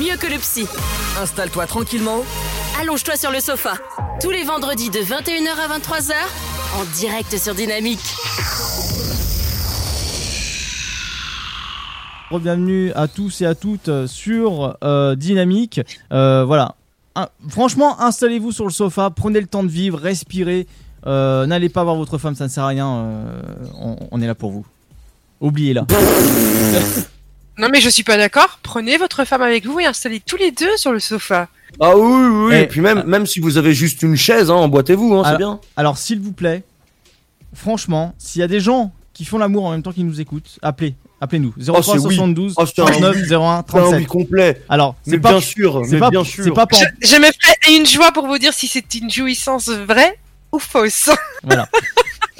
mieux 0.00 0.16
que 0.16 0.26
le 0.26 0.38
psy. 0.38 0.66
Installe-toi 1.22 1.66
tranquillement. 1.66 2.22
Allonge-toi 2.80 3.16
sur 3.16 3.30
le 3.30 3.40
sofa. 3.40 3.74
Tous 4.20 4.30
les 4.30 4.44
vendredis 4.44 4.90
de 4.90 4.98
21h 4.98 5.58
à 5.58 5.78
23h, 5.78 6.12
en 6.80 6.84
direct 6.98 7.36
sur 7.38 7.54
Dynamique. 7.54 8.00
Bienvenue 12.30 12.92
à 12.94 13.08
tous 13.08 13.40
et 13.42 13.46
à 13.46 13.54
toutes 13.54 14.06
sur 14.06 14.76
euh, 14.84 15.16
Dynamique. 15.16 15.80
Euh, 16.12 16.44
voilà. 16.44 16.76
Un- 17.16 17.28
franchement, 17.48 18.00
installez-vous 18.00 18.52
sur 18.52 18.64
le 18.64 18.70
sofa, 18.70 19.10
prenez 19.10 19.40
le 19.40 19.46
temps 19.48 19.64
de 19.64 19.68
vivre, 19.68 19.98
respirez. 19.98 20.66
Euh, 21.06 21.44
N'allez 21.46 21.68
pas 21.68 21.82
voir 21.82 21.96
votre 21.96 22.18
femme, 22.18 22.36
ça 22.36 22.44
ne 22.44 22.48
sert 22.48 22.64
à 22.64 22.68
rien. 22.68 22.88
euh, 22.88 23.42
on, 23.80 23.96
on 24.12 24.20
est 24.22 24.26
là 24.28 24.34
pour 24.36 24.52
vous. 24.52 24.64
Oubliez-la. 25.40 25.86
Non 27.60 27.68
mais 27.70 27.80
je 27.80 27.88
suis 27.90 28.02
pas 28.02 28.16
d'accord. 28.16 28.58
Prenez 28.62 28.96
votre 28.96 29.24
femme 29.24 29.42
avec 29.42 29.66
vous 29.66 29.78
et 29.80 29.84
installez 29.86 30.20
tous 30.20 30.36
les 30.36 30.50
deux 30.50 30.76
sur 30.76 30.92
le 30.92 30.98
sofa. 31.00 31.48
Ah 31.78 31.96
oui, 31.96 32.02
oui, 32.12 32.28
oui. 32.48 32.54
Eh, 32.56 32.62
Et 32.62 32.66
puis 32.66 32.80
même, 32.80 33.02
même 33.04 33.26
si 33.26 33.38
vous 33.38 33.58
avez 33.58 33.74
juste 33.74 34.02
une 34.02 34.16
chaise, 34.16 34.50
hein, 34.50 34.54
emboîtez-vous, 34.54 35.14
hein, 35.14 35.22
c'est 35.24 35.28
Alors- 35.28 35.38
bien. 35.38 35.60
Alors, 35.76 35.98
s'il 35.98 36.20
vous 36.20 36.32
plaît, 36.32 36.64
franchement, 37.54 38.14
s'il 38.18 38.40
y 38.40 38.42
a 38.42 38.48
des 38.48 38.60
gens 38.60 38.92
qui 39.12 39.24
font 39.24 39.38
l'amour 39.38 39.66
en 39.66 39.70
même 39.72 39.82
temps 39.82 39.92
qu'ils 39.92 40.06
nous 40.06 40.20
écoutent, 40.20 40.58
appelez. 40.62 40.94
Appelez-nous. 41.20 41.52
03 41.58 41.82
c'est 41.82 41.90
oui. 42.06 42.14
72 42.16 42.54
Oh, 42.56 42.64
c'est 42.64 42.80
un 42.80 42.86
39 42.86 43.14
oui. 43.16 43.22
01 43.24 43.26
C'est 43.28 43.34
un 43.34 43.62
37. 43.62 43.98
oui 44.00 44.06
complet. 44.06 44.62
Alors, 44.70 44.94
c'est 45.06 45.18
pas, 45.18 45.32
bien 45.32 45.40
sûr, 45.40 45.82
c'est 45.86 45.98
pas, 45.98 46.08
bien 46.10 46.24
c'est 46.24 46.42
sûr. 46.44 46.54
pas 46.54 46.66
pour- 46.66 46.78
Je, 46.78 47.06
je 47.08 47.16
me 47.16 47.26
ferai 47.26 47.76
une 47.76 47.86
joie 47.86 48.10
pour 48.12 48.26
vous 48.26 48.38
dire 48.38 48.54
si 48.54 48.66
c'est 48.68 48.94
une 48.94 49.10
jouissance 49.10 49.68
vraie 49.68 50.18
ou 50.50 50.58
fausse. 50.58 51.10
Voilà. 51.42 51.68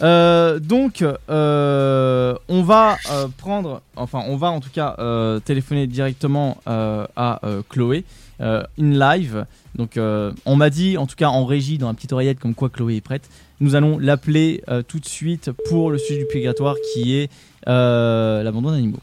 Euh, 0.02 0.58
donc, 0.58 1.02
euh, 1.02 2.34
on 2.48 2.62
va 2.62 2.96
euh, 3.10 3.28
prendre, 3.36 3.82
enfin, 3.96 4.22
on 4.28 4.36
va 4.36 4.48
en 4.50 4.60
tout 4.60 4.70
cas 4.70 4.96
téléphoner 5.44 5.86
directement 5.86 6.58
à 6.66 7.40
Chloé 7.68 8.04
in 8.40 8.64
live. 8.78 9.46
Donc, 9.74 9.98
on 9.98 10.56
m'a 10.56 10.70
dit, 10.70 10.96
en 10.96 11.06
tout 11.06 11.16
cas 11.16 11.28
en 11.28 11.44
régie, 11.44 11.78
dans 11.78 11.88
la 11.88 11.94
petite 11.94 12.12
oreillette, 12.12 12.38
comme 12.38 12.54
quoi 12.54 12.68
Chloé 12.68 12.96
est 12.96 13.00
prête. 13.00 13.28
Nous 13.60 13.74
allons 13.74 13.98
l'appeler 13.98 14.62
tout 14.88 15.00
de 15.00 15.06
suite 15.06 15.50
pour 15.68 15.90
le 15.90 15.98
sujet 15.98 16.20
du 16.20 16.26
purgatoire 16.26 16.76
qui 16.92 17.16
est 17.16 17.30
l'abandon 17.66 18.72
d'animaux. 18.72 19.00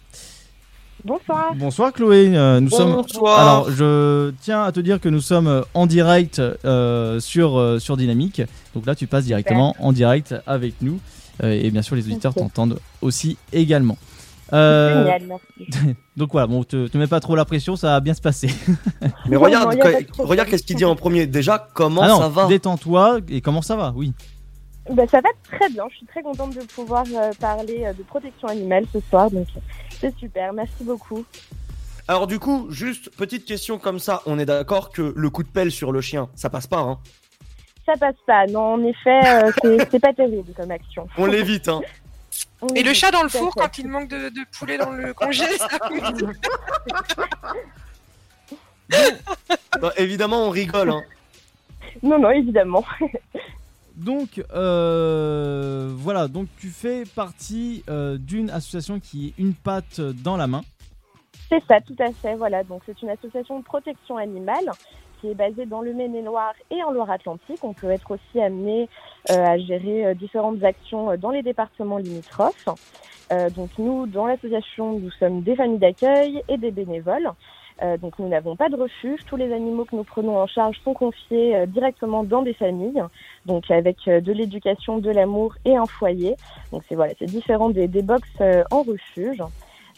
Bonsoir. 1.03 1.53
Bonsoir 1.55 1.93
Chloé, 1.93 2.35
euh, 2.35 2.59
nous 2.59 2.69
sommes. 2.69 2.93
Bonsoir. 2.93 3.39
Alors, 3.39 3.71
je 3.71 4.31
tiens 4.41 4.63
à 4.63 4.71
te 4.71 4.79
dire 4.79 4.99
que 4.99 5.09
nous 5.09 5.21
sommes 5.21 5.63
en 5.73 5.85
direct 5.85 6.39
euh, 6.39 7.19
sur, 7.19 7.57
euh, 7.57 7.79
sur 7.79 7.97
Dynamique. 7.97 8.41
Donc 8.73 8.85
là, 8.85 8.95
tu 8.95 9.07
passes 9.07 9.25
directement 9.25 9.75
en 9.79 9.93
direct 9.93 10.35
avec 10.47 10.75
nous. 10.81 10.99
Euh, 11.43 11.51
et 11.51 11.69
bien 11.69 11.81
sûr, 11.81 11.95
les 11.95 12.05
auditeurs 12.05 12.33
t'entendent 12.33 12.79
aussi 13.01 13.37
également. 13.53 13.97
Euh, 14.53 15.03
Génial, 15.03 15.23
merci. 15.27 15.95
donc 16.17 16.31
voilà, 16.31 16.47
bon, 16.47 16.63
te, 16.63 16.87
te 16.87 16.97
mets 16.97 17.07
pas 17.07 17.19
trop 17.19 17.35
la 17.35 17.45
pression, 17.45 17.75
ça 17.75 17.87
va 17.87 17.99
bien 17.99 18.13
se 18.13 18.21
passer. 18.21 18.49
Mais 19.27 19.35
regarde, 19.35 19.77
qu'est-ce 20.49 20.63
qu'il 20.63 20.77
dit 20.77 20.85
en 20.85 20.95
premier. 20.95 21.27
Déjà, 21.27 21.67
comment 21.73 22.01
ah 22.01 22.07
non, 22.07 22.19
ça 22.19 22.29
va 22.29 22.47
détends-toi 22.47 23.19
et 23.29 23.41
comment 23.41 23.61
ça 23.61 23.75
va 23.75 23.93
Oui. 23.95 24.13
Bah, 24.89 25.05
ça 25.07 25.19
va 25.21 25.29
très 25.43 25.69
bien. 25.69 25.85
Je 25.91 25.97
suis 25.97 26.05
très 26.05 26.21
contente 26.21 26.55
de 26.55 26.61
pouvoir 26.61 27.03
euh, 27.13 27.31
parler 27.39 27.83
euh, 27.85 27.93
de 27.93 28.03
protection 28.03 28.47
animale 28.47 28.85
ce 28.93 28.99
soir. 29.01 29.29
Donc, 29.31 29.47
c'est 29.99 30.15
super. 30.17 30.53
Merci 30.53 30.83
beaucoup. 30.83 31.25
Alors 32.09 32.25
du 32.25 32.39
coup, 32.39 32.67
juste 32.69 33.09
petite 33.17 33.43
question 33.45 33.79
comme 33.79 33.99
ça. 33.99 34.21
On 34.25 34.39
est 34.39 34.45
d'accord 34.45 34.91
que 34.91 35.13
le 35.15 35.29
coup 35.29 35.43
de 35.43 35.49
pelle 35.49 35.71
sur 35.71 35.91
le 35.91 35.99
chien, 35.99 36.29
ça 36.35 36.49
passe 36.49 36.65
pas, 36.67 36.79
hein? 36.79 36.99
Ça 37.85 37.93
passe 37.99 38.15
pas. 38.25 38.45
Non, 38.47 38.75
en 38.75 38.83
effet, 38.85 39.19
euh, 39.25 39.51
c'est- 39.61 39.91
c'est 39.91 39.99
pas 39.99 40.13
terrible 40.13 40.53
comme 40.55 40.71
action. 40.71 41.07
On 41.17 41.25
l'évite, 41.25 41.67
hein. 41.67 41.81
On 42.61 42.67
Et 42.69 42.81
le 42.83 42.93
chat 42.93 43.11
dans 43.11 43.23
le 43.23 43.29
four 43.29 43.53
fait. 43.53 43.59
quand 43.59 43.77
il 43.77 43.87
manque 43.87 44.07
de, 44.09 44.29
de 44.29 44.45
poulet 44.57 44.77
dans 44.77 44.91
le 44.91 45.13
congé. 45.13 45.43
ça 45.57 45.67
Bah, 49.81 49.91
évidemment, 49.97 50.43
on 50.45 50.49
rigole, 50.49 50.89
hein. 50.91 51.01
Non, 52.03 52.19
non, 52.19 52.31
évidemment. 52.31 52.83
Donc 53.97 54.43
euh, 54.53 55.89
voilà, 55.91 56.27
donc 56.27 56.47
tu 56.59 56.67
fais 56.67 57.03
partie 57.15 57.83
euh, 57.89 58.17
d'une 58.17 58.51
association 58.51 58.99
qui 58.99 59.27
est 59.27 59.41
une 59.41 59.55
patte 59.55 59.99
dans 59.99 60.37
la 60.37 60.45
main. 60.45 60.61
C'est 61.49 61.63
ça, 61.67 61.81
tout 61.81 61.95
à 61.97 62.11
fait. 62.11 62.35
Voilà, 62.35 62.63
donc 62.63 62.83
c'est 62.85 63.01
une 63.01 63.09
association 63.09 63.59
de 63.59 63.63
protection 63.63 64.17
animale 64.17 64.71
qui 65.19 65.29
est 65.29 65.33
basée 65.33 65.65
dans 65.65 65.81
le 65.81 65.93
Maine-et-Loire 65.95 66.53
et 66.69 66.83
en 66.83 66.91
Loire-Atlantique. 66.91 67.63
On 67.63 67.73
peut 67.73 67.89
être 67.89 68.11
aussi 68.11 68.39
amené 68.39 68.87
euh, 69.31 69.43
à 69.43 69.57
gérer 69.57 70.13
différentes 70.13 70.63
actions 70.63 71.17
dans 71.17 71.31
les 71.31 71.41
départements 71.41 71.97
limitrophes. 71.97 72.69
Donc 73.55 73.71
nous, 73.77 74.07
dans 74.07 74.25
l'association, 74.25 74.99
nous 74.99 75.11
sommes 75.11 75.41
des 75.41 75.55
familles 75.55 75.79
d'accueil 75.79 76.43
et 76.47 76.57
des 76.57 76.71
bénévoles. 76.71 77.29
Euh, 77.83 77.97
donc 77.97 78.17
nous 78.17 78.27
n'avons 78.27 78.55
pas 78.55 78.69
de 78.69 78.75
refuge. 78.75 79.19
Tous 79.27 79.35
les 79.35 79.53
animaux 79.53 79.85
que 79.85 79.95
nous 79.95 80.03
prenons 80.03 80.37
en 80.37 80.47
charge 80.47 80.77
sont 80.83 80.93
confiés 80.93 81.55
euh, 81.55 81.65
directement 81.67 82.23
dans 82.23 82.41
des 82.41 82.53
familles, 82.53 83.03
donc 83.45 83.69
avec 83.69 83.97
euh, 84.07 84.19
de 84.19 84.31
l'éducation, 84.31 84.97
de 84.97 85.11
l'amour 85.11 85.55
et 85.63 85.75
un 85.77 85.85
foyer. 85.85 86.35
Donc 86.71 86.83
c'est 86.89 86.95
voilà, 86.95 87.13
c'est 87.19 87.25
différent 87.27 87.69
des, 87.69 87.87
des 87.87 88.01
box 88.01 88.27
euh, 88.41 88.63
en 88.71 88.81
refuge. 88.81 89.43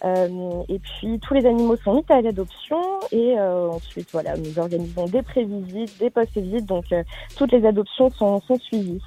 Euh, 0.05 0.63
et 0.69 0.79
puis 0.79 1.19
tous 1.19 1.33
les 1.33 1.45
animaux 1.45 1.75
sont 1.77 1.93
mis 1.93 2.05
à 2.09 2.21
l'adoption 2.21 2.81
et 3.11 3.37
euh, 3.37 3.67
ensuite 3.67 4.07
voilà 4.13 4.37
nous 4.37 4.57
organisons 4.57 5.05
des 5.07 5.21
prévisites, 5.21 5.97
des 5.99 6.09
post-visites 6.09 6.65
donc 6.65 6.85
euh, 6.93 7.03
toutes 7.35 7.51
les 7.51 7.65
adoptions 7.65 8.09
sont, 8.11 8.39
sont 8.41 8.57
suivies. 8.59 9.01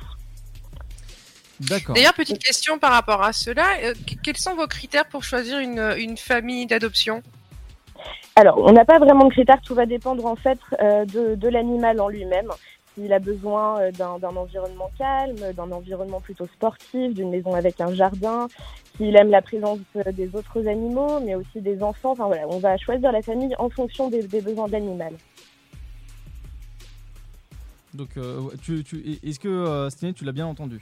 D'accord. 1.60 1.94
D'ailleurs, 1.94 2.12
petite 2.14 2.42
question 2.42 2.78
par 2.78 2.92
rapport 2.92 3.22
à 3.22 3.32
cela. 3.32 3.64
euh, 3.84 3.94
que- 4.06 4.16
quels 4.22 4.36
sont 4.36 4.54
vos 4.56 4.66
critères 4.66 5.06
pour 5.06 5.22
choisir 5.24 5.60
une, 5.60 5.94
une 5.96 6.16
famille 6.16 6.66
d'adoption? 6.66 7.22
Alors 8.36 8.58
on 8.58 8.72
n'a 8.72 8.84
pas 8.84 8.98
vraiment 8.98 9.26
de 9.26 9.30
critères, 9.30 9.60
tout 9.62 9.74
va 9.74 9.86
dépendre 9.86 10.24
en 10.26 10.36
fait 10.36 10.58
euh, 10.80 11.04
de, 11.04 11.34
de 11.34 11.48
l'animal 11.48 12.00
en 12.00 12.08
lui-même. 12.08 12.48
S'il 12.94 13.12
a 13.12 13.18
besoin 13.18 13.80
euh, 13.80 13.90
d'un 13.90 14.18
d'un 14.18 14.36
environnement 14.36 14.90
calme, 14.98 15.52
d'un 15.54 15.70
environnement 15.72 16.20
plutôt 16.20 16.46
sportif, 16.46 17.14
d'une 17.14 17.30
maison 17.30 17.54
avec 17.54 17.80
un 17.80 17.94
jardin, 17.94 18.48
s'il 18.96 19.16
aime 19.16 19.30
la 19.30 19.42
présence 19.42 19.78
euh, 19.96 20.12
des 20.12 20.34
autres 20.34 20.66
animaux, 20.66 21.20
mais 21.20 21.34
aussi 21.34 21.60
des 21.60 21.82
enfants. 21.82 22.10
Enfin 22.12 22.26
voilà, 22.26 22.46
on 22.48 22.58
va 22.58 22.76
choisir 22.76 23.10
la 23.12 23.22
famille 23.22 23.54
en 23.58 23.70
fonction 23.70 24.08
des, 24.10 24.22
des 24.22 24.40
besoins 24.40 24.66
de 24.66 24.72
l'animal. 24.72 25.14
Donc 27.94 28.16
euh, 28.16 28.40
tu, 28.62 28.82
tu, 28.84 29.18
est-ce 29.22 29.38
que 29.38 29.48
euh, 29.48 29.90
Stéphanie, 29.90 30.14
tu 30.14 30.24
l'as 30.24 30.32
bien 30.32 30.46
entendu? 30.46 30.80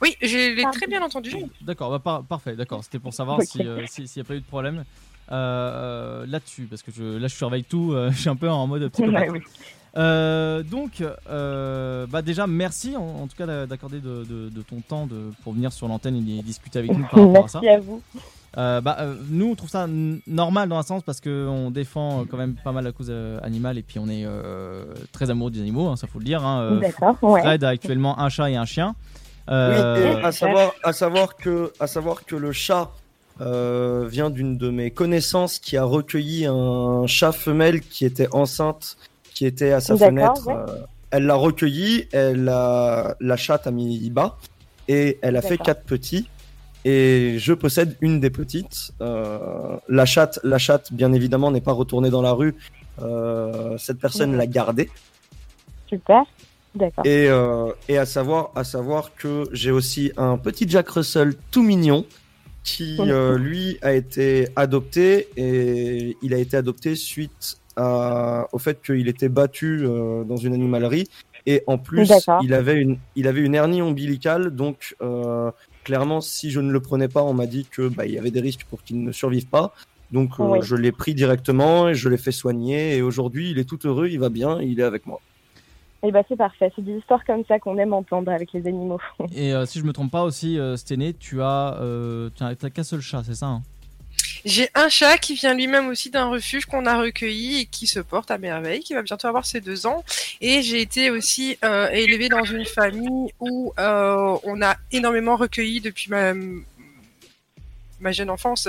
Oui, 0.00 0.16
je 0.22 0.54
l'ai 0.54 0.62
très 0.70 0.86
bien 0.86 1.02
entendu. 1.02 1.34
D'accord, 1.60 1.90
bah, 1.90 1.98
par- 1.98 2.22
parfait, 2.22 2.54
d'accord. 2.54 2.84
C'était 2.84 2.98
pour 3.00 3.12
savoir 3.12 3.38
Ok. 3.38 3.44
si, 3.44 3.66
euh, 3.66 3.84
si- 3.86 4.06
s'il 4.06 4.22
n'y 4.22 4.26
a 4.26 4.28
pas 4.28 4.34
eu 4.36 4.40
de 4.40 4.46
problème 4.46 4.84
là-dessus, 5.30 6.66
parce 6.70 6.82
que 6.82 6.90
je, 6.90 7.18
là 7.18 7.28
je 7.28 7.34
surveille 7.34 7.64
tout, 7.64 7.92
euh, 7.92 8.10
je 8.12 8.18
suis 8.20 8.28
un 8.30 8.36
peu 8.36 8.48
en 8.50 8.66
mode 8.66 8.88
psychopathe. 8.92 9.30
Oui. 9.30 9.40
Euh, 9.96 10.62
donc, 10.62 11.02
euh, 11.28 12.06
bah 12.06 12.22
déjà, 12.22 12.46
merci 12.46 12.94
en, 12.96 13.02
en 13.22 13.26
tout 13.26 13.36
cas 13.36 13.46
d'a- 13.46 13.66
d'accorder 13.66 13.98
de, 14.00 14.24
de- 14.24 14.48
de 14.48 14.62
ton 14.62 14.80
temps 14.80 15.06
de, 15.06 15.30
pour 15.42 15.54
venir 15.54 15.72
sur 15.72 15.88
l'antenne 15.88 16.14
et 16.16 16.42
discuter 16.42 16.78
avec 16.78 16.92
nous 16.96 17.04
par 17.10 17.18
rapport 17.26 17.44
à 17.46 17.48
ça. 17.48 17.60
Merci 17.62 17.76
à 17.76 17.80
vous. 17.80 18.02
Euh, 18.56 18.80
bah, 18.80 18.96
euh, 19.00 19.14
nous, 19.28 19.50
on 19.50 19.54
trouve 19.54 19.68
ça 19.70 19.86
normal 20.26 20.68
dans 20.68 20.78
un 20.78 20.82
sens 20.82 21.02
parce 21.02 21.20
qu'on 21.20 21.70
défend 21.70 22.20
euh, 22.20 22.24
quand 22.30 22.36
même 22.36 22.54
pas 22.54 22.72
mal 22.72 22.84
la 22.84 22.92
cause 22.92 23.08
euh, 23.10 23.38
animale 23.42 23.76
et 23.76 23.82
puis 23.82 23.98
on 23.98 24.08
est 24.08 24.24
euh, 24.24 24.84
très 25.12 25.30
amoureux 25.30 25.50
des 25.50 25.60
animaux, 25.60 25.88
hein, 25.88 25.96
ça 25.96 26.06
faut 26.06 26.18
le 26.18 26.24
dire. 26.24 26.44
Hein. 26.44 26.60
Euh, 26.62 26.80
D'accord, 26.80 27.16
ouais. 27.22 27.40
Fred 27.42 27.64
a 27.64 27.68
actuellement 27.68 28.18
un 28.20 28.28
chat 28.28 28.50
et 28.50 28.56
un 28.56 28.64
chien. 28.66 28.94
Oui, 29.48 29.54
Euh, 29.54 30.18
et 30.20 30.24
à 30.24 30.32
savoir, 30.32 30.72
à 30.84 30.92
savoir 30.92 31.36
que, 31.36 31.72
à 31.80 31.86
savoir 31.86 32.24
que 32.24 32.36
le 32.36 32.52
chat 32.52 32.90
euh, 33.40 34.06
vient 34.08 34.30
d'une 34.30 34.56
de 34.56 34.70
mes 34.70 34.90
connaissances 34.90 35.58
qui 35.58 35.76
a 35.76 35.84
recueilli 35.84 36.46
un 36.46 37.06
chat 37.06 37.32
femelle 37.32 37.80
qui 37.80 38.04
était 38.04 38.28
enceinte, 38.32 38.96
qui 39.34 39.46
était 39.46 39.72
à 39.72 39.80
sa 39.80 39.96
fenêtre. 39.96 40.46
ouais. 40.46 40.54
Euh, 40.54 40.82
elle 41.10 41.24
l'a 41.24 41.36
recueilli, 41.36 42.06
elle 42.12 42.48
a, 42.48 43.16
la 43.20 43.36
chatte 43.36 43.66
a 43.66 43.70
mis 43.70 44.10
bas 44.10 44.36
et 44.88 45.18
elle 45.22 45.36
a 45.36 45.42
fait 45.42 45.58
quatre 45.58 45.84
petits. 45.84 46.28
Et 46.84 47.36
je 47.38 47.52
possède 47.52 47.96
une 48.00 48.20
des 48.20 48.30
petites. 48.30 48.92
Euh, 49.00 49.76
la 49.88 50.06
chatte, 50.06 50.38
la 50.44 50.58
chatte, 50.58 50.92
bien 50.92 51.12
évidemment, 51.12 51.50
n'est 51.50 51.60
pas 51.60 51.72
retournée 51.72 52.10
dans 52.10 52.22
la 52.22 52.32
rue. 52.32 52.54
Euh, 53.02 53.76
cette 53.78 53.98
personne 53.98 54.36
l'a 54.36 54.46
gardée. 54.46 54.90
Super. 55.86 56.24
D'accord. 56.74 57.04
Et, 57.04 57.28
euh, 57.28 57.72
et 57.88 57.98
à 57.98 58.06
savoir, 58.06 58.50
à 58.54 58.62
savoir 58.62 59.14
que 59.14 59.44
j'ai 59.52 59.70
aussi 59.70 60.12
un 60.16 60.36
petit 60.36 60.68
Jack 60.68 60.88
Russell 60.90 61.34
tout 61.50 61.62
mignon 61.62 62.04
qui 62.76 62.96
euh, 63.00 63.38
lui 63.38 63.78
a 63.82 63.92
été 63.94 64.48
adopté 64.56 65.28
et 65.36 66.16
il 66.22 66.34
a 66.34 66.38
été 66.38 66.56
adopté 66.56 66.94
suite 66.94 67.58
à, 67.76 68.46
au 68.52 68.58
fait 68.58 68.80
qu'il 68.82 69.08
était 69.08 69.28
battu 69.28 69.80
euh, 69.82 70.24
dans 70.24 70.36
une 70.36 70.52
animalerie. 70.54 71.08
Et 71.46 71.62
en 71.66 71.78
plus 71.78 72.10
il 72.42 72.52
avait 72.52 72.76
une 72.76 72.98
il 73.16 73.26
avait 73.26 73.40
une 73.40 73.54
hernie 73.54 73.80
ombilicale. 73.80 74.50
Donc 74.50 74.96
euh, 75.00 75.50
clairement 75.84 76.20
si 76.20 76.50
je 76.50 76.60
ne 76.60 76.70
le 76.70 76.80
prenais 76.80 77.08
pas 77.08 77.22
on 77.22 77.32
m'a 77.32 77.46
dit 77.46 77.66
que 77.70 77.88
bah, 77.88 78.04
il 78.06 78.12
y 78.12 78.18
avait 78.18 78.30
des 78.30 78.40
risques 78.40 78.66
pour 78.68 78.82
qu'il 78.82 79.02
ne 79.02 79.12
survive 79.12 79.46
pas. 79.46 79.74
Donc 80.12 80.38
Oui. 80.38 80.58
je 80.62 80.74
l'ai 80.74 80.92
pris 80.92 81.14
directement 81.14 81.88
et 81.88 81.94
je 81.94 82.08
l'ai 82.08 82.18
fait 82.18 82.32
soigner. 82.32 82.96
Et 82.96 83.02
aujourd'hui 83.02 83.50
il 83.50 83.58
est 83.58 83.64
tout 83.68 83.80
heureux 83.86 84.08
il 84.08 84.18
va 84.18 84.28
bien 84.28 84.60
il 84.60 84.78
est 84.80 84.84
avec 84.84 85.06
moi 85.06 85.20
Et 86.02 86.12
bah 86.12 86.22
c'est 86.28 86.36
parfait. 86.36 86.70
C'est 86.76 86.84
des 86.84 86.98
histoires 86.98 87.24
comme 87.24 87.44
ça 87.46 87.58
qu'on 87.58 87.76
aime 87.78 87.92
entendre 87.92 88.30
avec 88.30 88.52
les 88.52 88.66
animaux. 88.66 89.00
Et 89.34 89.52
euh, 89.52 89.66
si 89.66 89.80
je 89.80 89.84
me 89.84 89.92
trompe 89.92 90.12
pas 90.12 90.22
aussi, 90.22 90.58
euh, 90.58 90.76
Sténé, 90.76 91.14
tu 91.14 91.42
as, 91.42 91.76
euh, 91.80 92.30
tu 92.36 92.44
as, 92.44 92.54
t'as 92.54 92.70
qu'un 92.70 92.84
seul 92.84 93.00
chat, 93.00 93.22
c'est 93.24 93.34
ça 93.34 93.46
hein? 93.46 93.62
J'ai 94.44 94.68
un 94.74 94.88
chat 94.88 95.18
qui 95.18 95.34
vient 95.34 95.54
lui-même 95.54 95.88
aussi 95.88 96.10
d'un 96.10 96.26
refuge 96.26 96.66
qu'on 96.66 96.86
a 96.86 96.98
recueilli 96.98 97.60
et 97.60 97.66
qui 97.66 97.86
se 97.86 97.98
porte 97.98 98.30
à 98.30 98.38
merveille, 98.38 98.80
qui 98.80 98.94
va 98.94 99.02
bientôt 99.02 99.26
avoir 99.26 99.44
ses 99.44 99.60
deux 99.60 99.86
ans. 99.86 100.04
Et 100.40 100.62
j'ai 100.62 100.80
été 100.80 101.10
aussi 101.10 101.58
euh, 101.64 101.88
élevée 101.88 102.28
dans 102.28 102.44
une 102.44 102.64
famille 102.64 103.32
où 103.40 103.72
euh, 103.78 104.36
on 104.44 104.62
a 104.62 104.76
énormément 104.92 105.36
recueilli 105.36 105.80
depuis 105.80 106.10
ma, 106.10 106.34
ma 108.00 108.12
jeune 108.12 108.30
enfance 108.30 108.68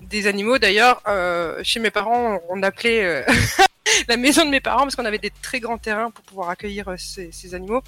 des 0.00 0.26
animaux. 0.26 0.58
D'ailleurs, 0.58 1.02
euh, 1.06 1.60
chez 1.62 1.80
mes 1.80 1.90
parents, 1.90 2.40
on 2.48 2.62
appelait 2.62 3.04
euh, 3.04 3.22
la 4.08 4.16
maison 4.16 4.44
de 4.44 4.50
mes 4.50 4.60
parents 4.60 4.82
parce 4.82 4.96
qu'on 4.96 5.04
avait 5.04 5.18
des 5.18 5.32
très 5.42 5.60
grands 5.60 5.78
terrains 5.78 6.10
pour 6.10 6.24
pouvoir 6.24 6.50
accueillir 6.50 6.88
euh, 6.88 6.96
ces, 6.98 7.30
ces 7.32 7.54
animaux. 7.54 7.82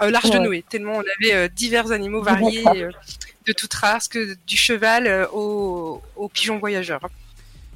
Euh, 0.00 0.10
L'arche 0.10 0.30
de. 0.30 0.38
Noé, 0.38 0.64
tellement 0.68 0.94
on 0.94 1.00
avait 1.00 1.34
euh, 1.34 1.48
divers 1.48 1.90
animaux 1.92 2.22
variés, 2.22 2.64
de 2.64 3.52
toute 3.52 3.74
race, 3.74 4.08
que 4.08 4.36
du 4.46 4.56
cheval 4.56 5.28
au, 5.32 6.02
au 6.16 6.28
pigeon 6.28 6.58
voyageur. 6.58 7.00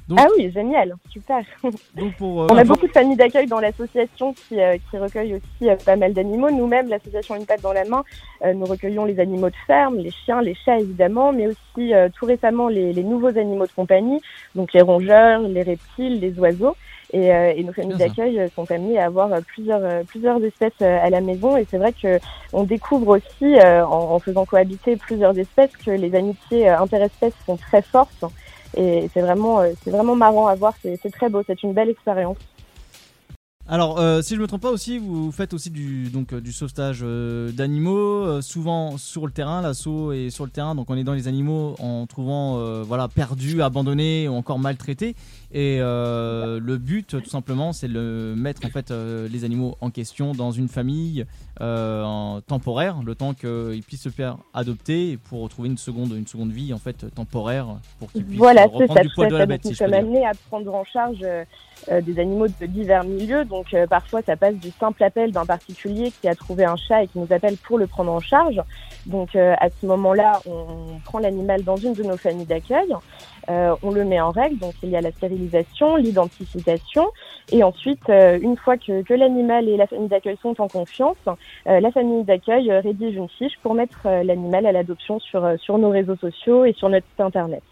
Donc- 0.07 0.19
Ah 0.21 0.27
oui, 0.37 0.51
génial, 0.51 0.95
super. 1.09 1.39
Donc 1.95 2.13
pour, 2.17 2.43
euh, 2.43 2.47
On 2.51 2.57
a 2.57 2.63
beaucoup 2.65 2.87
de 2.87 2.91
familles 2.91 3.15
d'accueil 3.15 3.47
dans 3.47 3.59
l'association 3.61 4.33
qui, 4.33 4.59
euh, 4.59 4.77
qui 4.89 4.97
recueillent 4.97 5.35
aussi 5.35 5.69
euh, 5.69 5.75
pas 5.77 5.95
mal 5.95 6.13
d'animaux. 6.13 6.51
Nous-mêmes, 6.51 6.89
l'association 6.89 7.35
Une 7.35 7.45
patte 7.45 7.61
dans 7.61 7.71
la 7.73 7.85
main, 7.85 8.03
euh, 8.43 8.53
nous 8.53 8.65
recueillons 8.65 9.05
les 9.05 9.19
animaux 9.19 9.49
de 9.49 9.55
ferme, 9.65 9.97
les 9.97 10.11
chiens, 10.11 10.41
les 10.41 10.55
chats 10.55 10.79
évidemment, 10.79 11.31
mais 11.31 11.47
aussi 11.47 11.93
euh, 11.93 12.09
tout 12.13 12.25
récemment 12.25 12.67
les, 12.67 12.91
les 12.91 13.03
nouveaux 13.03 13.37
animaux 13.37 13.65
de 13.65 13.71
compagnie, 13.71 14.19
donc 14.55 14.73
les 14.73 14.81
rongeurs, 14.81 15.41
les 15.41 15.63
reptiles, 15.63 16.19
les 16.19 16.37
oiseaux. 16.37 16.75
Et, 17.13 17.31
euh, 17.31 17.53
et 17.55 17.63
nos 17.63 17.71
familles 17.73 17.93
d'accueil 17.99 18.49
sont 18.55 18.69
amenées 18.71 18.97
à 18.97 19.05
avoir 19.05 19.29
plusieurs, 19.45 20.03
plusieurs 20.05 20.43
espèces 20.43 20.81
à 20.81 21.09
la 21.11 21.21
maison. 21.21 21.55
Et 21.57 21.65
c'est 21.69 21.77
vrai 21.77 21.93
que 21.93 22.19
on 22.53 22.63
découvre 22.63 23.17
aussi, 23.17 23.55
euh, 23.59 23.85
en, 23.85 24.15
en 24.15 24.19
faisant 24.19 24.45
cohabiter 24.45 24.95
plusieurs 24.95 25.37
espèces, 25.37 25.77
que 25.77 25.91
les 25.91 26.15
amitiés 26.15 26.67
interespèces 26.69 27.35
sont 27.45 27.55
très 27.57 27.83
fortes. 27.83 28.23
Et 28.75 29.09
c'est 29.13 29.21
vraiment, 29.21 29.61
euh, 29.61 29.73
c'est 29.83 29.91
vraiment 29.91 30.15
marrant 30.15 30.47
à 30.47 30.55
voir. 30.55 30.73
C'est 30.81 30.99
c'est 31.01 31.11
très 31.11 31.29
beau. 31.29 31.43
C'est 31.47 31.63
une 31.63 31.73
belle 31.73 31.89
expérience. 31.89 32.37
Alors, 33.65 33.97
euh, 33.97 34.21
si 34.21 34.35
je 34.35 34.41
me 34.41 34.45
trompe 34.45 34.61
pas 34.61 34.71
aussi, 34.71 34.97
vous 34.97 35.31
faites 35.31 35.53
aussi 35.53 35.69
du 35.69 36.09
donc 36.09 36.33
euh, 36.33 36.41
du 36.41 36.51
sauvetage 36.51 36.99
euh, 37.01 37.49
d'animaux, 37.53 38.25
euh, 38.25 38.41
souvent 38.41 38.97
sur 38.97 39.25
le 39.25 39.31
terrain. 39.31 39.61
L'assaut 39.61 40.11
est 40.11 40.29
sur 40.31 40.43
le 40.43 40.51
terrain, 40.51 40.75
donc 40.75 40.89
on 40.89 40.97
est 40.97 41.05
dans 41.05 41.13
les 41.13 41.29
animaux 41.29 41.75
en 41.79 42.05
trouvant 42.05 42.57
euh, 42.59 42.83
voilà 42.85 43.07
perdus, 43.07 43.61
abandonnés 43.61 44.27
ou 44.27 44.33
encore 44.33 44.59
maltraités. 44.59 45.15
Et 45.53 45.77
euh, 45.79 46.59
le 46.61 46.77
but, 46.77 47.21
tout 47.23 47.29
simplement, 47.29 47.71
c'est 47.71 47.87
de 47.87 48.33
mettre 48.35 48.65
en 48.65 48.69
fait 48.69 48.91
euh, 48.91 49.29
les 49.29 49.45
animaux 49.45 49.77
en 49.79 49.91
question 49.91 50.33
dans 50.33 50.51
une 50.51 50.67
famille 50.67 51.25
euh, 51.61 52.03
en 52.03 52.41
temporaire, 52.41 52.97
le 53.05 53.15
temps 53.15 53.33
qu'ils 53.33 53.83
puissent 53.87 54.01
se 54.03 54.09
faire 54.09 54.39
adopter 54.53 55.15
pour 55.29 55.39
retrouver 55.41 55.69
une 55.69 55.77
seconde 55.77 56.11
une 56.11 56.27
seconde 56.27 56.51
vie 56.51 56.73
en 56.73 56.79
fait 56.79 57.05
temporaire 57.15 57.67
pour 57.97 58.11
qu'ils 58.11 58.25
puissent 58.25 58.39
Voilà, 58.39 58.67
c'est 58.77 58.87
reprendre 58.87 58.93
ça, 58.93 59.03
du 59.03 59.09
poil 59.15 59.27
à 59.27 59.29
de 59.29 59.35
fait. 59.35 59.39
la 59.39 59.45
Donc, 59.45 59.47
bête, 59.47 59.63
nous 59.63 59.71
si 59.71 59.73
je 59.73 59.79
peux 59.79 59.85
sommes 59.85 59.91
dire. 59.91 59.99
amenés 59.99 60.25
à 60.25 60.31
prendre 60.49 60.73
en 60.75 60.83
charge 60.83 61.19
euh, 61.91 62.01
des 62.01 62.19
animaux 62.19 62.47
de 62.47 62.65
divers 62.65 63.03
milieux. 63.03 63.45
Donc, 63.45 63.73
euh, 63.73 63.87
parfois, 63.87 64.21
ça 64.21 64.35
passe 64.35 64.55
du 64.55 64.71
simple 64.71 65.03
appel 65.03 65.31
d'un 65.31 65.45
particulier 65.45 66.11
qui 66.21 66.27
a 66.27 66.35
trouvé 66.35 66.65
un 66.65 66.75
chat 66.75 67.03
et 67.03 67.07
qui 67.07 67.19
nous 67.19 67.31
appelle 67.31 67.57
pour 67.57 67.77
le 67.77 67.87
prendre 67.87 68.11
en 68.11 68.19
charge. 68.19 68.61
Donc, 69.05 69.35
euh, 69.35 69.53
à 69.59 69.69
ce 69.69 69.85
moment-là, 69.85 70.39
on, 70.45 70.99
prend 71.03 71.19
l'animal 71.19 71.63
dans 71.63 71.75
une 71.75 71.93
de 71.93 72.03
nos 72.03 72.17
familles 72.17 72.45
d'accueil. 72.45 72.93
Euh, 73.49 73.75
on 73.83 73.91
le 73.91 74.05
met 74.05 74.21
en 74.21 74.31
règle, 74.31 74.57
donc 74.57 74.73
il 74.83 74.89
y 74.89 74.95
a 74.95 75.01
la 75.01 75.11
stérilisation, 75.11 75.97
l'identification, 75.97 77.09
et 77.51 77.61
ensuite, 77.61 78.07
une 78.07 78.55
fois 78.55 78.77
que, 78.77 79.01
que 79.01 79.13
l'animal 79.13 79.67
et 79.67 79.75
la 79.75 79.85
famille 79.85 80.07
d'accueil 80.07 80.37
sont 80.41 80.61
en 80.61 80.69
confiance, 80.69 81.17
la 81.65 81.91
famille 81.91 82.23
d'accueil 82.23 82.71
rédige 82.71 83.15
une 83.15 83.27
fiche 83.27 83.59
pour 83.61 83.73
mettre 83.73 84.07
l'animal 84.23 84.65
à 84.65 84.71
l'adoption 84.71 85.19
sur, 85.19 85.45
sur 85.59 85.77
nos 85.77 85.89
réseaux 85.89 86.15
sociaux 86.15 86.63
et 86.63 86.71
sur 86.71 86.87
notre 86.87 87.05
site 87.07 87.19
internet. 87.19 87.63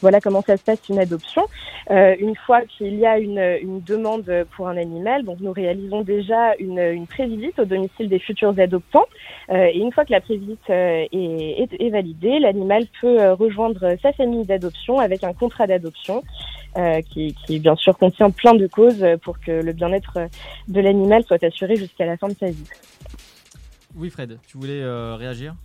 Voilà 0.00 0.20
comment 0.20 0.42
ça 0.42 0.56
se 0.56 0.62
passe 0.62 0.80
une 0.88 0.98
adoption. 0.98 1.42
Euh, 1.90 2.14
une 2.18 2.36
fois 2.36 2.62
qu'il 2.62 2.94
y 2.94 3.06
a 3.06 3.18
une, 3.18 3.80
demande 3.86 4.46
pour 4.56 4.68
un 4.68 4.76
animal, 4.76 5.24
donc 5.24 5.40
nous 5.40 5.52
réalisons 5.52 6.02
déjà 6.02 6.54
une, 6.58 6.78
une 6.78 7.06
prévisite 7.06 7.58
au 7.58 7.64
domicile 7.64 8.08
des 8.08 8.18
futurs 8.18 8.58
adoptants. 8.58 9.06
Euh, 9.50 9.70
et 9.72 9.78
une 9.78 9.92
fois 9.92 10.04
que 10.04 10.12
la 10.12 10.20
prévisite 10.20 10.70
euh, 10.70 11.06
est, 11.10 11.62
est, 11.62 11.80
est 11.80 11.90
validée, 11.90 12.38
l'animal 12.38 12.84
peut 13.00 13.20
euh, 13.20 13.34
rejoindre 13.34 13.96
sa 14.02 14.12
famille 14.12 14.44
d'adoption 14.44 14.98
avec 14.98 15.24
un 15.24 15.32
contrat 15.32 15.66
d'adoption 15.66 16.22
qui, 17.10 17.34
qui 17.44 17.58
bien 17.58 17.74
sûr 17.74 17.98
contient 17.98 18.30
plein 18.30 18.54
de 18.54 18.68
causes 18.68 19.04
pour 19.24 19.40
que 19.40 19.50
le 19.50 19.72
bien-être 19.72 20.28
de 20.68 20.80
l'animal 20.80 21.24
soit 21.24 21.42
assuré 21.42 21.74
jusqu'à 21.74 22.06
la 22.06 22.16
fin 22.16 22.28
de 22.28 22.34
sa 22.34 22.46
vie. 22.46 22.68
Oui, 23.96 24.10
Fred, 24.10 24.38
tu 24.46 24.58
voulais 24.58 24.84
réagir? 25.16 25.56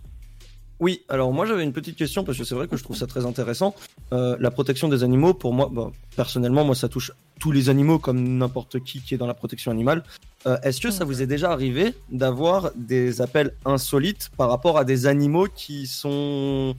Oui, 0.84 1.00
alors 1.08 1.32
moi 1.32 1.46
j'avais 1.46 1.64
une 1.64 1.72
petite 1.72 1.96
question 1.96 2.24
parce 2.24 2.36
que 2.36 2.44
c'est 2.44 2.54
vrai 2.54 2.68
que 2.68 2.76
je 2.76 2.84
trouve 2.84 2.94
ça 2.94 3.06
très 3.06 3.24
intéressant. 3.24 3.74
Euh, 4.12 4.36
la 4.38 4.50
protection 4.50 4.86
des 4.88 5.02
animaux, 5.02 5.32
pour 5.32 5.54
moi, 5.54 5.70
personnellement, 6.14 6.62
moi 6.62 6.74
ça 6.74 6.90
touche 6.90 7.10
tous 7.40 7.52
les 7.52 7.70
animaux 7.70 7.98
comme 7.98 8.36
n'importe 8.36 8.80
qui 8.80 9.00
qui 9.00 9.14
est 9.14 9.16
dans 9.16 9.26
la 9.26 9.32
protection 9.32 9.70
animale. 9.70 10.04
Euh, 10.46 10.58
Est-ce 10.62 10.82
que 10.82 10.90
ça 10.90 11.06
vous 11.06 11.22
est 11.22 11.26
déjà 11.26 11.50
arrivé 11.50 11.94
d'avoir 12.12 12.70
des 12.76 13.22
appels 13.22 13.54
insolites 13.64 14.30
par 14.36 14.50
rapport 14.50 14.76
à 14.76 14.84
des 14.84 15.06
animaux 15.06 15.46
qui 15.56 15.86
sont 15.86 16.74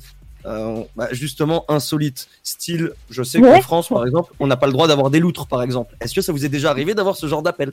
euh, 0.46 0.84
bah, 0.96 1.08
justement 1.12 1.66
insolites? 1.68 2.28
Style, 2.44 2.92
je 3.10 3.24
sais 3.24 3.40
Ouais. 3.40 3.54
qu'en 3.54 3.62
France 3.64 3.90
par 3.90 4.06
exemple, 4.06 4.32
on 4.40 4.46
n'a 4.46 4.56
pas 4.56 4.68
le 4.68 4.74
droit 4.74 4.88
d'avoir 4.88 5.10
des 5.10 5.20
loutres 5.20 5.48
par 5.48 5.64
exemple. 5.64 5.96
Est-ce 6.00 6.14
que 6.14 6.22
ça 6.22 6.32
vous 6.32 6.46
est 6.46 6.50
déjà 6.50 6.70
arrivé 6.70 6.94
d'avoir 6.94 7.16
ce 7.16 7.26
genre 7.26 7.42
d'appel? 7.42 7.72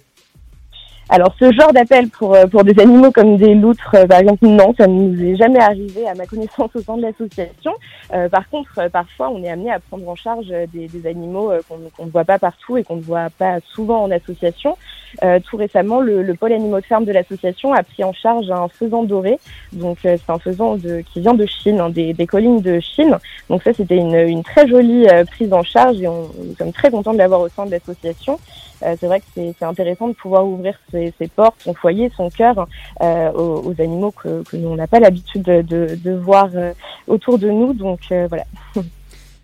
Alors, 1.15 1.35
ce 1.39 1.53
genre 1.53 1.75
d'appel 1.75 2.09
pour, 2.09 2.35
euh, 2.35 2.47
pour 2.47 2.65
des 2.65 2.81
animaux 2.81 3.11
comme 3.11 3.37
des 3.37 3.55
loutres, 3.55 3.95
euh, 3.97 4.07
par 4.07 4.21
exemple, 4.21 4.47
non, 4.47 4.75
ça 4.79 4.87
ne 4.87 4.95
nous 4.95 5.23
est 5.23 5.37
jamais 5.37 5.59
arrivé 5.59 6.09
à 6.09 6.15
ma 6.15 6.25
connaissance 6.25 6.71
au 6.75 6.81
sein 6.81 6.97
de 6.97 7.03
l'association. 7.03 7.75
Euh, 8.15 8.31
par 8.31 8.49
contre, 8.49 8.89
parfois, 8.91 9.29
on 9.29 9.45
est 9.45 9.51
amené 9.51 9.71
à 9.71 9.79
prendre 9.79 10.09
en 10.09 10.15
charge 10.15 10.47
des, 10.47 11.07
animaux 11.07 11.53
qu'on 11.69 12.07
ne 12.07 12.11
voit 12.11 12.25
pas 12.25 12.39
partout 12.39 12.79
et 12.79 12.83
qu'on 12.83 12.97
ne 12.97 13.03
voit 13.03 13.29
pas 13.29 13.59
souvent 13.75 14.05
en 14.05 14.11
association. 14.11 14.79
Euh, 15.23 15.41
tout 15.41 15.57
récemment, 15.57 16.01
le, 16.01 16.23
le 16.23 16.35
pôle 16.35 16.53
animaux 16.53 16.81
de 16.81 16.85
ferme 16.85 17.05
de 17.05 17.13
l'association 17.13 17.73
a 17.73 17.83
pris 17.83 18.05
en 18.05 18.13
charge 18.13 18.51
un 18.51 18.69
faisan 18.69 19.03
doré. 19.05 19.39
Donc, 19.73 19.99
euh, 20.05 20.17
c'est 20.25 20.33
un 20.33 20.39
faisan 20.39 20.77
de, 20.77 21.03
qui 21.13 21.21
vient 21.21 21.35
de 21.35 21.47
Chine, 21.47 21.81
hein, 21.81 21.91
des, 21.91 22.13
des 22.13 22.27
collines 22.27 22.61
de 22.61 22.81
Chine. 22.81 23.19
Donc, 23.49 23.63
ça, 23.63 23.73
c'était 23.73 23.97
une, 23.97 24.15
une 24.15 24.43
très 24.43 24.67
jolie 24.67 25.07
euh, 25.09 25.25
prise 25.25 25.53
en 25.53 25.63
charge 25.63 26.01
et 26.01 26.09
on, 26.09 26.31
nous 26.43 26.55
sommes 26.57 26.73
très 26.73 26.91
contents 26.91 27.13
de 27.13 27.19
l'avoir 27.19 27.41
au 27.41 27.49
sein 27.49 27.67
de 27.67 27.71
l'association. 27.71 28.39
Euh, 28.85 28.97
c'est 28.99 29.07
vrai 29.07 29.21
que 29.21 29.27
c'est 29.35 29.65
intéressant 29.65 30.09
de 30.09 30.13
pouvoir 30.13 30.47
ouvrir 30.47 30.79
ses, 30.91 31.13
ses 31.19 31.29
portes, 31.29 31.61
son 31.61 31.75
foyer, 31.75 32.11
son 32.17 32.31
cœur 32.31 32.67
euh, 33.01 33.33
aux, 33.33 33.71
aux 33.71 33.81
animaux 33.81 34.11
que, 34.11 34.43
que 34.43 34.57
nous 34.57 34.69
on 34.69 34.77
n'a 34.77 34.87
pas 34.87 35.01
l'habitude 35.01 35.43
de, 35.43 35.63
de, 35.63 35.99
de 36.03 36.13
voir 36.13 36.49
euh, 36.55 36.73
autour 37.07 37.39
de 37.39 37.49
nous. 37.49 37.75
Donc 37.75 38.01
voilà. 38.09 38.45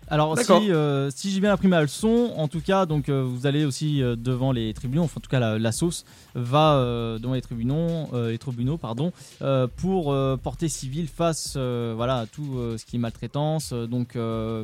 Alors 0.09 0.35
si, 0.59 0.71
euh, 0.71 1.11
si 1.11 1.31
j'ai 1.31 1.39
bien 1.39 1.51
appris 1.53 1.67
ma 1.67 1.81
leçon, 1.81 2.33
en 2.35 2.47
tout 2.47 2.61
cas, 2.61 2.85
donc 2.87 3.09
euh, 3.09 3.23
vous 3.23 3.45
allez 3.45 3.63
aussi 3.65 4.01
euh, 4.01 4.15
devant 4.15 4.51
les 4.51 4.73
tribunaux, 4.73 5.03
enfin 5.03 5.17
en 5.17 5.21
tout 5.21 5.29
cas 5.29 5.39
la, 5.39 5.59
la 5.59 5.71
sauce 5.71 6.03
va 6.33 6.73
euh, 6.75 7.19
devant 7.19 7.35
les 7.35 7.41
tribunaux, 7.41 8.07
euh, 8.13 8.31
les 8.31 8.37
tribunaux 8.39 8.77
pardon, 8.77 9.11
euh, 9.41 9.67
pour 9.77 10.11
euh, 10.11 10.35
porter 10.35 10.67
civil 10.67 11.07
face 11.07 11.53
euh, 11.57 11.93
voilà 11.95 12.17
à 12.19 12.25
tout 12.25 12.55
euh, 12.57 12.77
ce 12.77 12.85
qui 12.85 12.95
est 12.95 12.99
maltraitance. 12.99 13.71
euh, 13.71 13.85
donc 13.87 14.15
euh, 14.15 14.63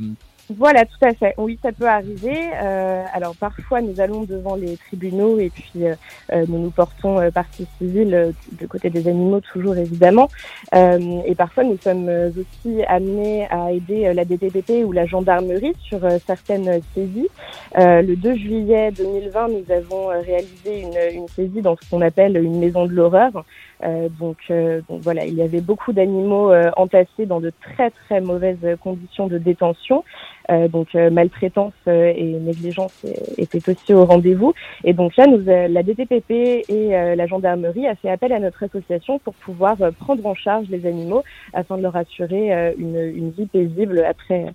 Voilà, 0.49 0.85
tout 0.85 1.03
à 1.03 1.13
fait. 1.13 1.33
Oui, 1.37 1.57
ça 1.63 1.71
peut 1.71 1.87
arriver. 1.87 2.37
Euh, 2.61 3.03
alors 3.13 3.35
parfois, 3.35 3.81
nous 3.81 3.99
allons 3.99 4.23
devant 4.25 4.55
les 4.55 4.77
tribunaux 4.77 5.39
et 5.39 5.49
puis 5.49 5.85
euh, 5.85 5.95
euh, 6.33 6.45
nous 6.47 6.59
nous 6.59 6.69
portons 6.69 7.19
euh, 7.19 7.31
partie 7.31 7.65
civile 7.79 8.31
du 8.51 8.67
côté 8.67 8.91
des 8.91 9.07
animaux, 9.07 9.41
toujours 9.41 9.75
évidemment. 9.75 10.29
Et 10.73 11.35
parfois, 11.35 11.63
nous 11.63 11.77
sommes 11.77 12.09
aussi 12.09 12.83
amenés 12.87 13.47
à 13.49 13.71
aider 13.71 14.13
la 14.13 14.25
DTPP 14.25 14.85
ou 14.85 14.91
la 14.91 15.05
gendarmerie 15.05 15.73
sur 15.81 15.99
certaines 16.25 16.81
saisies. 16.93 17.29
Le 17.75 18.15
2 18.15 18.35
juillet 18.35 18.91
2020, 18.91 19.47
nous 19.47 19.71
avons 19.71 20.07
réalisé 20.07 20.81
une, 20.81 21.21
une 21.21 21.27
saisie 21.29 21.61
dans 21.61 21.75
ce 21.81 21.89
qu'on 21.89 22.01
appelle 22.01 22.37
une 22.37 22.59
maison 22.59 22.85
de 22.85 22.91
l'horreur. 22.91 23.45
Euh, 23.83 24.09
donc, 24.09 24.37
euh, 24.49 24.81
donc 24.89 25.01
voilà, 25.01 25.25
il 25.25 25.33
y 25.33 25.41
avait 25.41 25.61
beaucoup 25.61 25.93
d'animaux 25.93 26.51
euh, 26.51 26.71
entassés 26.77 27.25
dans 27.25 27.41
de 27.41 27.51
très 27.61 27.91
très 27.91 28.21
mauvaises 28.21 28.77
conditions 28.81 29.27
de 29.27 29.37
détention. 29.37 30.03
Donc 30.69 30.93
maltraitance 30.93 31.73
et 31.87 32.37
négligence 32.39 33.03
étaient 33.39 33.67
aussi 33.67 33.95
au 33.95 34.05
rendez-vous. 34.05 34.53
Et 34.83 34.93
donc 34.93 35.15
là, 35.15 35.25
nous, 35.25 35.43
la 35.43 35.81
DTPP 35.81 36.69
et 36.69 36.89
la 37.15 37.25
gendarmerie 37.25 37.87
a 37.87 37.95
fait 37.95 38.11
appel 38.11 38.31
à 38.31 38.37
notre 38.37 38.61
association 38.61 39.17
pour 39.17 39.33
pouvoir 39.33 39.75
prendre 39.99 40.23
en 40.23 40.35
charge 40.35 40.67
les 40.69 40.85
animaux 40.85 41.23
afin 41.53 41.77
de 41.77 41.81
leur 41.81 41.95
assurer 41.95 42.75
une, 42.77 42.95
une 42.95 43.31
vie 43.31 43.47
paisible 43.47 44.05
après 44.07 44.45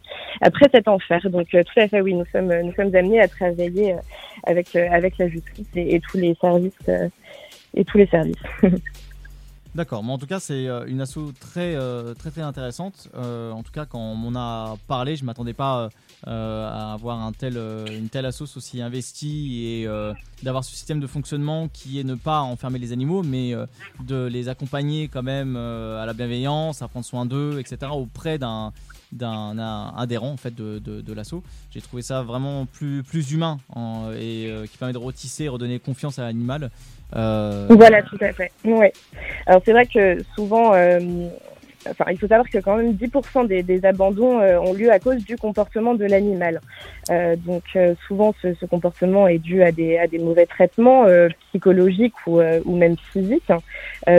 après 0.41 0.67
cet 0.73 0.87
enfer. 0.87 1.29
Donc 1.29 1.49
tout 1.49 1.81
à 1.81 1.89
fait, 1.89 2.01
oui, 2.01 2.15
nous 2.15 2.27
sommes 2.27 2.55
nous 2.63 2.73
sommes 2.75 2.95
amenés 2.95 3.21
à 3.21 3.27
travailler 3.27 3.97
avec 4.45 4.77
avec 4.77 5.19
la 5.19 5.27
justice 5.27 5.71
et, 5.75 5.97
et 5.97 5.99
tous 5.99 6.19
les 6.19 6.37
services 6.41 6.89
et 7.75 7.85
tous 7.85 7.99
les 7.99 8.07
services. 8.07 8.37
D'accord, 9.75 10.03
mais 10.03 10.13
en 10.13 10.19
tout 10.19 10.27
cas 10.27 10.41
c'est 10.41 10.67
euh, 10.67 10.85
une 10.87 11.01
asso 11.01 11.33
très 11.39 11.77
euh, 11.77 12.13
très 12.15 12.33
très 12.33 12.43
intéressante. 12.43 13.09
Euh, 13.15 13.53
en 13.53 13.63
tout 13.63 13.71
cas 13.71 13.87
quand 13.87 14.01
on 14.01 14.17
m'en 14.17 14.39
a 14.39 14.77
parlé, 14.89 15.15
je 15.15 15.25
m'attendais 15.25 15.55
pas 15.55 15.89
à 16.27 16.93
avoir 16.93 17.19
une 17.19 18.09
telle 18.09 18.27
asso 18.27 18.43
aussi 18.57 18.83
investie 18.83 19.65
et 19.65 19.89
d'avoir 20.43 20.65
ce 20.65 20.73
système 20.73 21.01
de 21.01 21.07
fonctionnement 21.07 21.69
qui 21.69 21.99
est 21.99 22.05
ne 22.05 22.15
pas 22.15 22.41
enfermer 22.41 22.79
les 22.79 22.93
animaux, 22.93 23.23
mais 23.23 23.55
de 24.01 24.27
les 24.27 24.49
accompagner 24.49 25.09
quand 25.09 25.23
même 25.23 25.57
à 25.57 26.05
la 26.05 26.13
bienveillance, 26.13 26.83
à 26.83 26.89
prendre 26.89 27.07
soin 27.07 27.25
d'eux, 27.25 27.59
etc. 27.59 27.93
auprès 27.95 28.39
d'un 28.39 28.73
d'un 29.13 29.59
adhérent 29.97 30.31
en 30.31 30.37
fait 30.37 30.55
de, 30.55 30.79
de, 30.79 31.13
l'assaut. 31.13 31.43
J'ai 31.73 31.81
trouvé 31.81 32.03
ça 32.03 32.23
vraiment 32.23 32.67
plus, 32.67 33.03
plus 33.03 33.33
humain 33.33 33.59
et 34.19 34.51
qui 34.71 34.79
permet 34.79 34.93
de 34.93 34.99
retisser, 34.99 35.49
redonner 35.49 35.79
confiance 35.79 36.19
à 36.19 36.23
l'animal. 36.23 36.71
Voilà, 37.13 38.03
tout 38.03 38.19
à 38.21 38.33
fait. 38.33 38.53
Ouais. 38.65 38.93
Alors 39.47 39.63
c'est 39.65 39.73
vrai 39.73 39.87
que 39.87 40.19
souvent 40.35 40.73
Enfin, 41.89 42.05
il 42.11 42.19
faut 42.19 42.27
savoir 42.27 42.49
que 42.49 42.59
quand 42.59 42.77
même 42.77 42.93
10% 42.93 43.47
des, 43.47 43.63
des 43.63 43.85
abandons 43.87 44.41
euh, 44.41 44.59
ont 44.59 44.75
lieu 44.75 44.93
à 44.93 44.99
cause 44.99 45.25
du 45.25 45.37
comportement 45.37 45.95
de 45.95 46.05
l'animal. 46.05 46.61
Euh, 47.11 47.37
donc 47.37 47.63
euh, 47.75 47.95
souvent 48.07 48.35
ce, 48.43 48.55
ce, 48.55 48.67
comportement 48.67 49.27
est 49.27 49.39
dû 49.39 49.63
à 49.63 49.73
des, 49.73 49.99
à 49.99 50.07
des 50.07 50.19
mauvais 50.19 50.47
traitements 50.47 51.05
euh, 51.07 51.29
psychologiques 51.49 52.15
ou, 52.27 52.41
ou 52.41 52.77
même 52.77 52.97
physiques. 53.13 53.53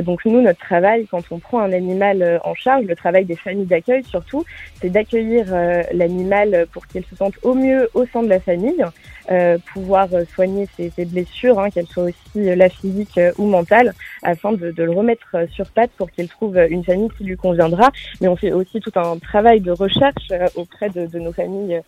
donc 0.03 0.25
nous, 0.25 0.41
notre 0.41 0.59
travail, 0.59 1.07
quand 1.09 1.23
on 1.31 1.39
prend 1.39 1.59
un 1.59 1.71
animal 1.71 2.41
en 2.43 2.55
charge, 2.55 2.85
le 2.85 2.95
travail 2.95 3.25
des 3.25 3.35
familles 3.35 3.65
d'accueil 3.65 4.03
surtout, 4.03 4.43
c'est 4.81 4.89
d'accueillir 4.89 5.45
l'animal 5.93 6.65
pour 6.73 6.85
qu'il 6.87 7.05
se 7.05 7.15
sente 7.15 7.35
au 7.43 7.53
mieux 7.53 7.89
au 7.93 8.05
sein 8.07 8.23
de 8.23 8.29
la 8.29 8.39
famille. 8.39 8.83
Euh, 9.31 9.57
pouvoir 9.73 10.09
soigner 10.33 10.67
ses, 10.75 10.89
ses 10.89 11.05
blessures, 11.05 11.59
hein, 11.59 11.69
qu'elles 11.69 11.87
soient 11.87 12.05
aussi 12.05 12.55
la 12.55 12.69
physique 12.69 13.19
ou 13.37 13.45
mentale, 13.45 13.93
afin 14.23 14.51
de, 14.51 14.71
de, 14.71 14.83
le 14.83 14.91
remettre 14.91 15.47
sur 15.51 15.67
pattes 15.67 15.91
pour 15.91 16.11
qu'il 16.11 16.27
trouve 16.27 16.57
une 16.57 16.83
famille 16.83 17.09
qui 17.17 17.23
lui 17.23 17.37
conviendra. 17.51 17.91
Mais 18.19 18.27
on 18.27 18.35
fait 18.35 18.51
aussi 18.51 18.79
tout 18.79 18.91
un 18.95 19.17
travail 19.17 19.59
de 19.61 19.71
recherche 19.71 20.27
auprès 20.55 20.89
de, 20.89 21.19
nos 21.19 21.31
familles 21.31 21.81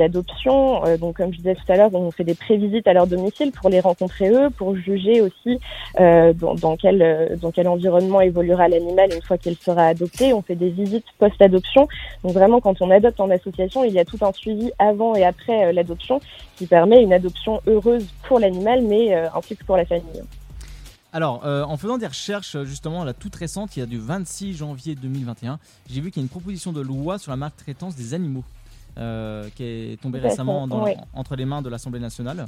d'adoption 0.00 0.34
euh, 0.84 0.96
donc, 0.96 1.16
comme 1.16 1.32
je 1.32 1.38
disais 1.38 1.54
tout 1.54 1.72
à 1.72 1.76
l'heure, 1.76 1.94
on 1.94 2.10
fait 2.10 2.24
des 2.24 2.34
prévisites 2.34 2.86
à 2.86 2.92
leur 2.92 3.06
domicile 3.06 3.52
pour 3.52 3.70
les 3.70 3.80
rencontrer 3.80 4.30
eux, 4.30 4.50
pour 4.50 4.76
juger 4.76 5.20
aussi 5.20 5.58
euh, 6.00 6.32
dans, 6.32 6.76
quel, 6.76 7.02
euh, 7.02 7.36
dans 7.36 7.50
quel 7.50 7.68
environnement 7.68 8.20
évoluera 8.20 8.68
l'animal 8.68 9.12
une 9.14 9.22
fois 9.22 9.38
qu'il 9.38 9.56
sera 9.56 9.86
adopté. 9.86 10.32
On 10.32 10.42
fait 10.42 10.54
des 10.54 10.70
visites 10.70 11.06
post-adoption. 11.18 11.88
Donc 12.22 12.32
vraiment, 12.32 12.60
quand 12.60 12.80
on 12.80 12.90
adopte 12.90 13.20
en 13.20 13.30
association, 13.30 13.84
il 13.84 13.92
y 13.92 13.98
a 13.98 14.04
tout 14.04 14.18
un 14.22 14.32
suivi 14.32 14.70
avant 14.78 15.14
et 15.14 15.24
après 15.24 15.72
l'adoption 15.72 16.20
qui 16.56 16.66
permet 16.66 17.02
une 17.02 17.12
adoption 17.12 17.60
heureuse 17.66 18.06
pour 18.24 18.38
l'animal, 18.38 18.82
mais 18.82 19.14
ainsi 19.34 19.56
que 19.56 19.64
pour 19.64 19.76
la 19.76 19.84
famille. 19.84 20.22
Alors, 21.14 21.46
en 21.46 21.76
faisant 21.76 21.96
des 21.96 22.08
recherches 22.08 22.62
justement, 22.64 23.04
la 23.04 23.14
toute 23.14 23.36
récente, 23.36 23.76
il 23.76 23.80
y 23.80 23.82
a 23.82 23.86
du 23.86 23.98
26 23.98 24.54
janvier 24.54 24.94
2021, 24.96 25.58
j'ai 25.88 26.00
vu 26.00 26.10
qu'il 26.10 26.20
y 26.20 26.22
a 26.22 26.26
une 26.26 26.28
proposition 26.28 26.72
de 26.72 26.80
loi 26.80 27.18
sur 27.18 27.30
la 27.30 27.36
maltraitance 27.36 27.94
des 27.94 28.14
animaux. 28.14 28.44
Euh, 28.96 29.48
qui 29.56 29.64
est 29.64 30.00
tombé 30.00 30.20
récemment 30.20 30.68
entre 31.14 31.34
les 31.34 31.44
mains 31.44 31.62
de 31.62 31.68
l'Assemblée 31.68 31.98
nationale. 31.98 32.46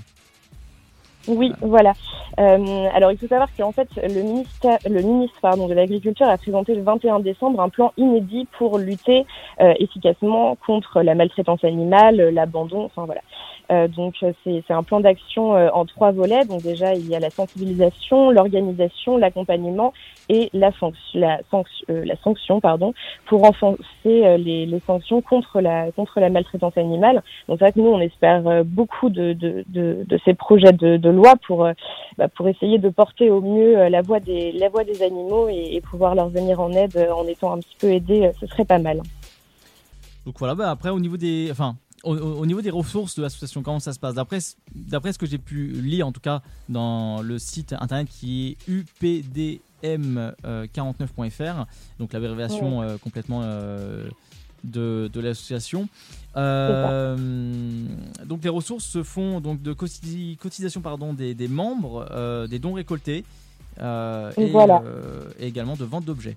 Oui, 1.27 1.53
voilà. 1.61 1.95
Euh, 2.39 2.89
alors, 2.95 3.13
il 3.13 3.19
faut 3.19 3.27
savoir 3.27 3.49
qu'en 3.57 3.73
fait, 3.73 3.89
le 3.97 4.23
ministère, 4.23 4.79
le 4.85 5.03
ministre 5.03 5.37
pardon, 5.41 5.69
de 5.69 5.75
l'Agriculture 5.75 6.29
a 6.29 6.39
présenté 6.39 6.75
le 6.75 6.83
21 6.83 7.21
décembre 7.21 7.61
un 7.61 7.69
plan 7.69 7.93
inédit 7.97 8.47
pour 8.59 8.79
lutter 8.79 9.27
euh, 9.61 9.75
efficacement 9.79 10.57
contre 10.67 11.03
la 11.03 11.15
maltraitance 11.15 11.65
animale, 11.65 12.17
l'abandon, 12.31 12.85
enfin 12.85 13.05
voilà. 13.07 13.23
Euh, 13.73 13.89
donc 13.89 14.15
c'est 14.45 14.71
un 14.71 14.83
plan 14.83 15.01
d'action 15.01 15.57
euh, 15.57 15.69
en 15.73 15.87
trois 15.87 16.13
volets. 16.13 16.45
Donc 16.45 16.63
déjà 16.63 16.95
il 16.95 17.07
y 17.09 17.17
a 17.17 17.21
la 17.21 17.31
sensibilisation, 17.31 18.31
l'organisation, 18.31 19.17
l'accompagnement 19.17 19.93
et 20.29 20.51
euh, 20.55 21.05
la, 21.15 22.17
sanction 22.23 22.61
pardon 22.61 22.95
pour 23.27 23.43
renforcer 23.43 23.79
les, 24.05 24.67
les, 24.67 24.81
sanctions 24.87 25.21
contre 25.23 25.61
la 25.61 25.91
contre 25.93 26.21
la 26.21 26.31
maltraitance 26.31 26.77
animale. 26.77 27.23
Donc 27.49 27.59
c'est 27.59 27.65
vrai 27.65 27.73
que 27.73 27.81
nous 27.81 27.89
on 27.89 28.01
espère 28.01 28.65
beaucoup 28.65 29.09
de, 29.09 29.33
de, 29.33 29.65
de, 29.69 30.21
ces 30.25 30.35
projets 30.35 30.73
de, 30.73 31.11
loi 31.11 31.35
pour 31.47 31.69
bah, 32.19 32.29
pour 32.29 32.49
essayer 32.49 32.79
de 32.79 32.89
porter 32.89 33.31
au 33.31 33.41
mieux 33.41 33.89
la 33.89 34.03
voix 34.03 34.21
des 34.21 34.53
la 34.53 34.69
voix 34.69 34.85
des 34.85 35.03
animaux 35.03 35.49
et, 35.49 35.81
pouvoir 35.81 36.15
leur 36.15 36.29
venir 36.29 36.61
en 36.61 36.73
aide 36.73 36.97
en 37.15 37.27
étant 37.27 37.53
un 37.53 37.59
petit 37.59 37.77
peu 37.79 37.93
aidés. 37.93 38.31
Ce 38.41 38.47
serait 38.47 38.65
pas 38.65 38.79
mal. 38.79 39.03
Donc 40.25 40.39
voilà, 40.39 40.55
bah 40.55 40.71
après 40.71 40.91
au 40.91 40.99
niveau 40.99 41.17
des, 41.17 41.49
enfin 41.53 41.77
au, 42.07 42.47
niveau 42.47 42.63
des 42.63 42.71
ressources 42.71 43.17
de 43.17 43.23
l'association, 43.23 43.63
comment 43.63 43.81
ça 43.81 43.93
se 43.93 43.99
passe? 43.99 44.15
D'après 44.15 44.41
ce 45.13 45.19
que 45.19 45.27
j'ai 45.27 45.39
pu 45.39 45.69
lire, 45.69 46.07
en 46.07 46.13
tout 46.13 46.21
cas, 46.21 46.43
dans 46.69 47.23
le 47.23 47.39
site 47.39 47.73
internet 47.73 48.09
qui 48.09 48.57
est 48.59 48.71
updm49.fr, 49.83 51.67
donc 51.99 52.13
l'abréviation 52.13 52.83
euh, 52.83 52.97
complètement 52.99 53.41
euh, 53.43 54.09
de, 54.65 55.11
l'association. 55.21 55.89
Euh, 56.37 57.17
donc 58.25 58.45
les 58.45 58.51
ressources 58.51 58.85
se 58.85 59.03
font 59.03 59.41
donc 59.41 59.63
de 59.63 59.73
cotisation 59.73 60.81
pardon, 60.81 61.13
des, 61.13 61.35
membres, 61.49 62.47
des 62.49 62.59
dons 62.59 62.75
récoltés 62.75 63.25
et, 63.79 63.83
et 64.39 65.47
également 65.47 65.77
de 65.77 65.85
vente 65.85 66.05
d'objets. 66.05 66.37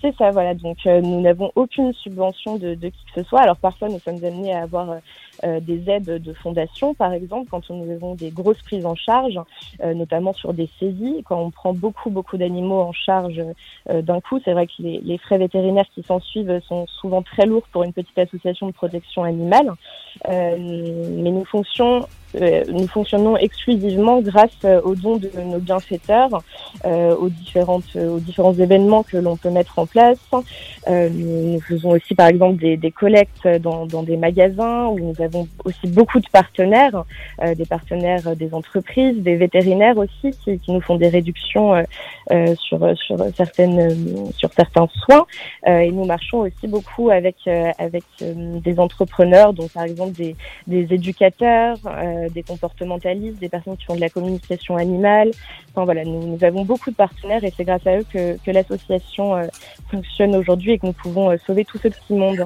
C'est 0.00 0.14
ça, 0.16 0.30
voilà. 0.30 0.54
Donc, 0.54 0.78
euh, 0.86 1.00
nous 1.00 1.20
n'avons 1.20 1.52
aucune 1.56 1.92
subvention 1.92 2.56
de, 2.56 2.74
de, 2.74 2.88
qui 2.88 3.04
que 3.14 3.22
ce 3.22 3.28
soit. 3.28 3.42
Alors, 3.42 3.56
parfois, 3.56 3.88
nous 3.88 3.98
sommes 3.98 4.22
amenés 4.24 4.54
à 4.54 4.62
avoir 4.62 4.96
euh, 5.44 5.50
euh, 5.50 5.60
des 5.60 5.90
aides 5.90 6.22
de 6.22 6.32
fondation, 6.32 6.94
par 6.94 7.12
exemple, 7.12 7.48
quand 7.50 7.68
nous 7.70 7.90
avons 7.90 8.14
des 8.14 8.30
grosses 8.30 8.62
prises 8.62 8.86
en 8.86 8.94
charge, 8.94 9.38
notamment 9.82 10.32
sur 10.32 10.52
des 10.52 10.68
saisies. 10.78 11.22
Quand 11.24 11.40
on 11.40 11.50
prend 11.50 11.72
beaucoup, 11.72 12.10
beaucoup 12.10 12.36
d'animaux 12.36 12.80
en 12.80 12.92
charge 12.92 13.42
d'un 13.88 14.20
coup, 14.20 14.38
c'est 14.44 14.52
vrai 14.52 14.66
que 14.66 14.72
les, 14.78 15.00
les, 15.00 15.18
frais 15.18 15.38
vétérinaires 15.38 15.86
qui 15.94 16.02
s'en 16.02 16.20
suivent 16.20 16.60
sont 16.68 16.86
souvent 16.86 17.22
très 17.22 17.46
lourds 17.46 17.66
pour 17.72 17.82
une 17.82 17.92
petite 17.92 18.18
association 18.18 18.66
de 18.66 18.72
protection 18.72 19.24
animale. 19.24 19.72
mais 20.28 21.30
nous 21.30 21.44
fonctionnons 21.44 22.06
euh, 22.36 22.64
nous 22.68 22.86
fonctionnons 22.86 23.36
exclusivement 23.36 24.20
grâce 24.20 24.50
euh, 24.64 24.80
aux 24.82 24.94
dons 24.94 25.16
de 25.16 25.30
nos 25.44 25.58
bienfaiteurs, 25.58 26.42
euh, 26.84 27.14
aux 27.16 27.28
différentes 27.28 27.96
aux 27.96 28.20
différents 28.20 28.54
événements 28.54 29.02
que 29.02 29.16
l'on 29.16 29.36
peut 29.36 29.50
mettre 29.50 29.78
en 29.78 29.86
place. 29.86 30.18
nous 30.88 31.60
faisons 31.60 31.90
aussi 31.90 32.14
par 32.14 32.28
exemple 32.28 32.60
des, 32.60 32.76
des 32.76 32.90
collectes 32.90 33.48
dans, 33.60 33.86
dans, 33.86 34.02
des 34.02 34.16
magasins 34.16 34.86
où 34.86 34.98
nous 34.98 35.20
avons 35.20 35.29
aussi 35.64 35.86
beaucoup 35.88 36.20
de 36.20 36.28
partenaires, 36.32 37.04
des 37.56 37.66
partenaires 37.66 38.36
des 38.36 38.54
entreprises, 38.54 39.22
des 39.22 39.36
vétérinaires 39.36 39.96
aussi 39.98 40.30
qui, 40.44 40.60
nous 40.68 40.80
font 40.80 40.96
des 40.96 41.08
réductions 41.08 41.84
sur 42.56 42.96
sur 42.96 43.16
certaines 43.36 44.32
sur 44.32 44.52
certains 44.52 44.88
soins. 45.04 45.26
et 45.66 45.90
nous 45.90 46.04
marchons 46.04 46.38
aussi 46.40 46.68
beaucoup 46.68 47.10
avec 47.10 47.36
des 48.20 48.78
entrepreneurs, 48.78 49.52
donc 49.52 49.70
par 49.72 49.84
exemple 49.84 50.12
des, 50.12 50.36
éducateurs. 50.68 51.76
Euh, 51.86 52.28
des 52.28 52.42
comportementalistes, 52.42 53.38
des 53.38 53.48
personnes 53.48 53.76
qui 53.76 53.84
font 53.84 53.94
de 53.94 54.00
la 54.00 54.08
communication 54.08 54.76
animale. 54.76 55.30
Enfin 55.70 55.84
voilà, 55.84 56.04
nous, 56.04 56.38
avons 56.42 56.64
beaucoup 56.64 56.90
de 56.90 56.96
partenaires 56.96 57.42
et 57.44 57.52
c'est 57.56 57.64
grâce 57.64 57.86
à 57.86 57.98
eux 57.98 58.04
que, 58.12 58.50
l'association 58.50 59.36
euh, 59.36 59.46
fonctionne 59.90 60.34
aujourd'hui 60.34 60.72
et 60.72 60.78
que 60.78 60.86
nous 60.86 60.92
pouvons 60.92 61.30
euh, 61.30 61.36
sauver 61.46 61.64
tout 61.64 61.78
ce 61.78 61.88
petit 61.88 62.14
monde. 62.14 62.44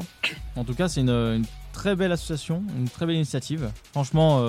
En 0.57 0.65
tout 0.65 0.75
cas, 0.75 0.89
c'est 0.89 1.01
une, 1.01 1.45
très 1.75 1.95
belle 1.95 2.13
association, 2.13 2.63
une 2.79 2.89
très 2.89 3.05
belle 3.05 3.17
initiative. 3.17 3.71
Franchement, 3.93 4.43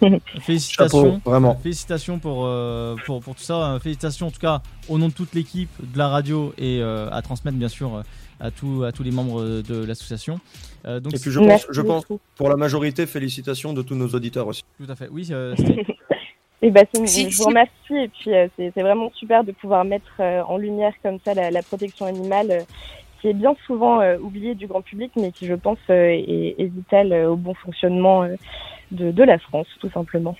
félicitations. 0.40 1.20
vraiment. 1.24 1.54
Félicitations 1.62 2.18
pour, 2.18 2.48
pour, 3.06 3.20
pour, 3.20 3.34
tout 3.36 3.42
ça. 3.42 3.78
Félicitations 3.80 4.26
en 4.26 4.30
tout 4.30 4.40
cas 4.40 4.62
au 4.88 4.98
nom 4.98 5.08
de 5.08 5.12
toute 5.12 5.34
l'équipe 5.34 5.70
de 5.80 5.98
la 5.98 6.08
radio 6.08 6.52
et 6.58 6.82
à 6.82 7.20
transmettre 7.22 7.56
bien 7.56 7.68
sûr 7.68 8.02
à, 8.40 8.50
tous 8.50 8.84
à 8.84 8.92
tous 8.92 9.02
les 9.02 9.12
membres 9.12 9.42
de 9.62 9.84
l'association. 9.84 10.40
Euh, 10.86 11.00
donc 11.00 11.14
et 11.14 11.18
puis 11.18 11.30
je 11.30 11.40
pense, 11.40 11.66
je 11.70 11.80
pense, 11.80 12.04
pour 12.36 12.48
la 12.48 12.56
majorité, 12.56 13.06
félicitations 13.06 13.72
de 13.72 13.82
tous 13.82 13.94
nos 13.94 14.08
auditeurs 14.08 14.46
aussi. 14.46 14.62
Tout 14.78 14.90
à 14.90 14.94
fait, 14.94 15.08
oui. 15.10 15.28
Euh, 15.30 15.54
et 16.62 16.70
bah, 16.70 16.82
je 16.94 17.36
vous 17.36 17.44
remercie 17.44 17.72
et 17.90 18.08
puis 18.08 18.32
euh, 18.32 18.46
c'est 18.56 18.80
vraiment 18.80 19.10
super 19.14 19.42
de 19.42 19.52
pouvoir 19.52 19.84
mettre 19.84 20.20
en 20.20 20.56
lumière 20.56 20.92
comme 21.02 21.18
ça 21.24 21.34
la, 21.34 21.62
protection 21.62 22.06
animale 22.06 22.64
qui 23.20 23.28
est 23.28 23.34
bien 23.34 23.54
souvent 23.66 24.00
oubliée 24.16 24.54
du 24.54 24.66
grand 24.66 24.82
public 24.82 25.12
mais 25.16 25.32
qui 25.32 25.46
je 25.46 25.54
pense 25.54 25.78
est, 25.88 26.54
est 26.58 26.72
vitale 26.74 27.12
au 27.26 27.36
bon 27.36 27.54
fonctionnement 27.54 28.28
de, 28.90 29.22
la 29.22 29.38
France 29.38 29.68
tout 29.80 29.90
simplement. 29.90 30.36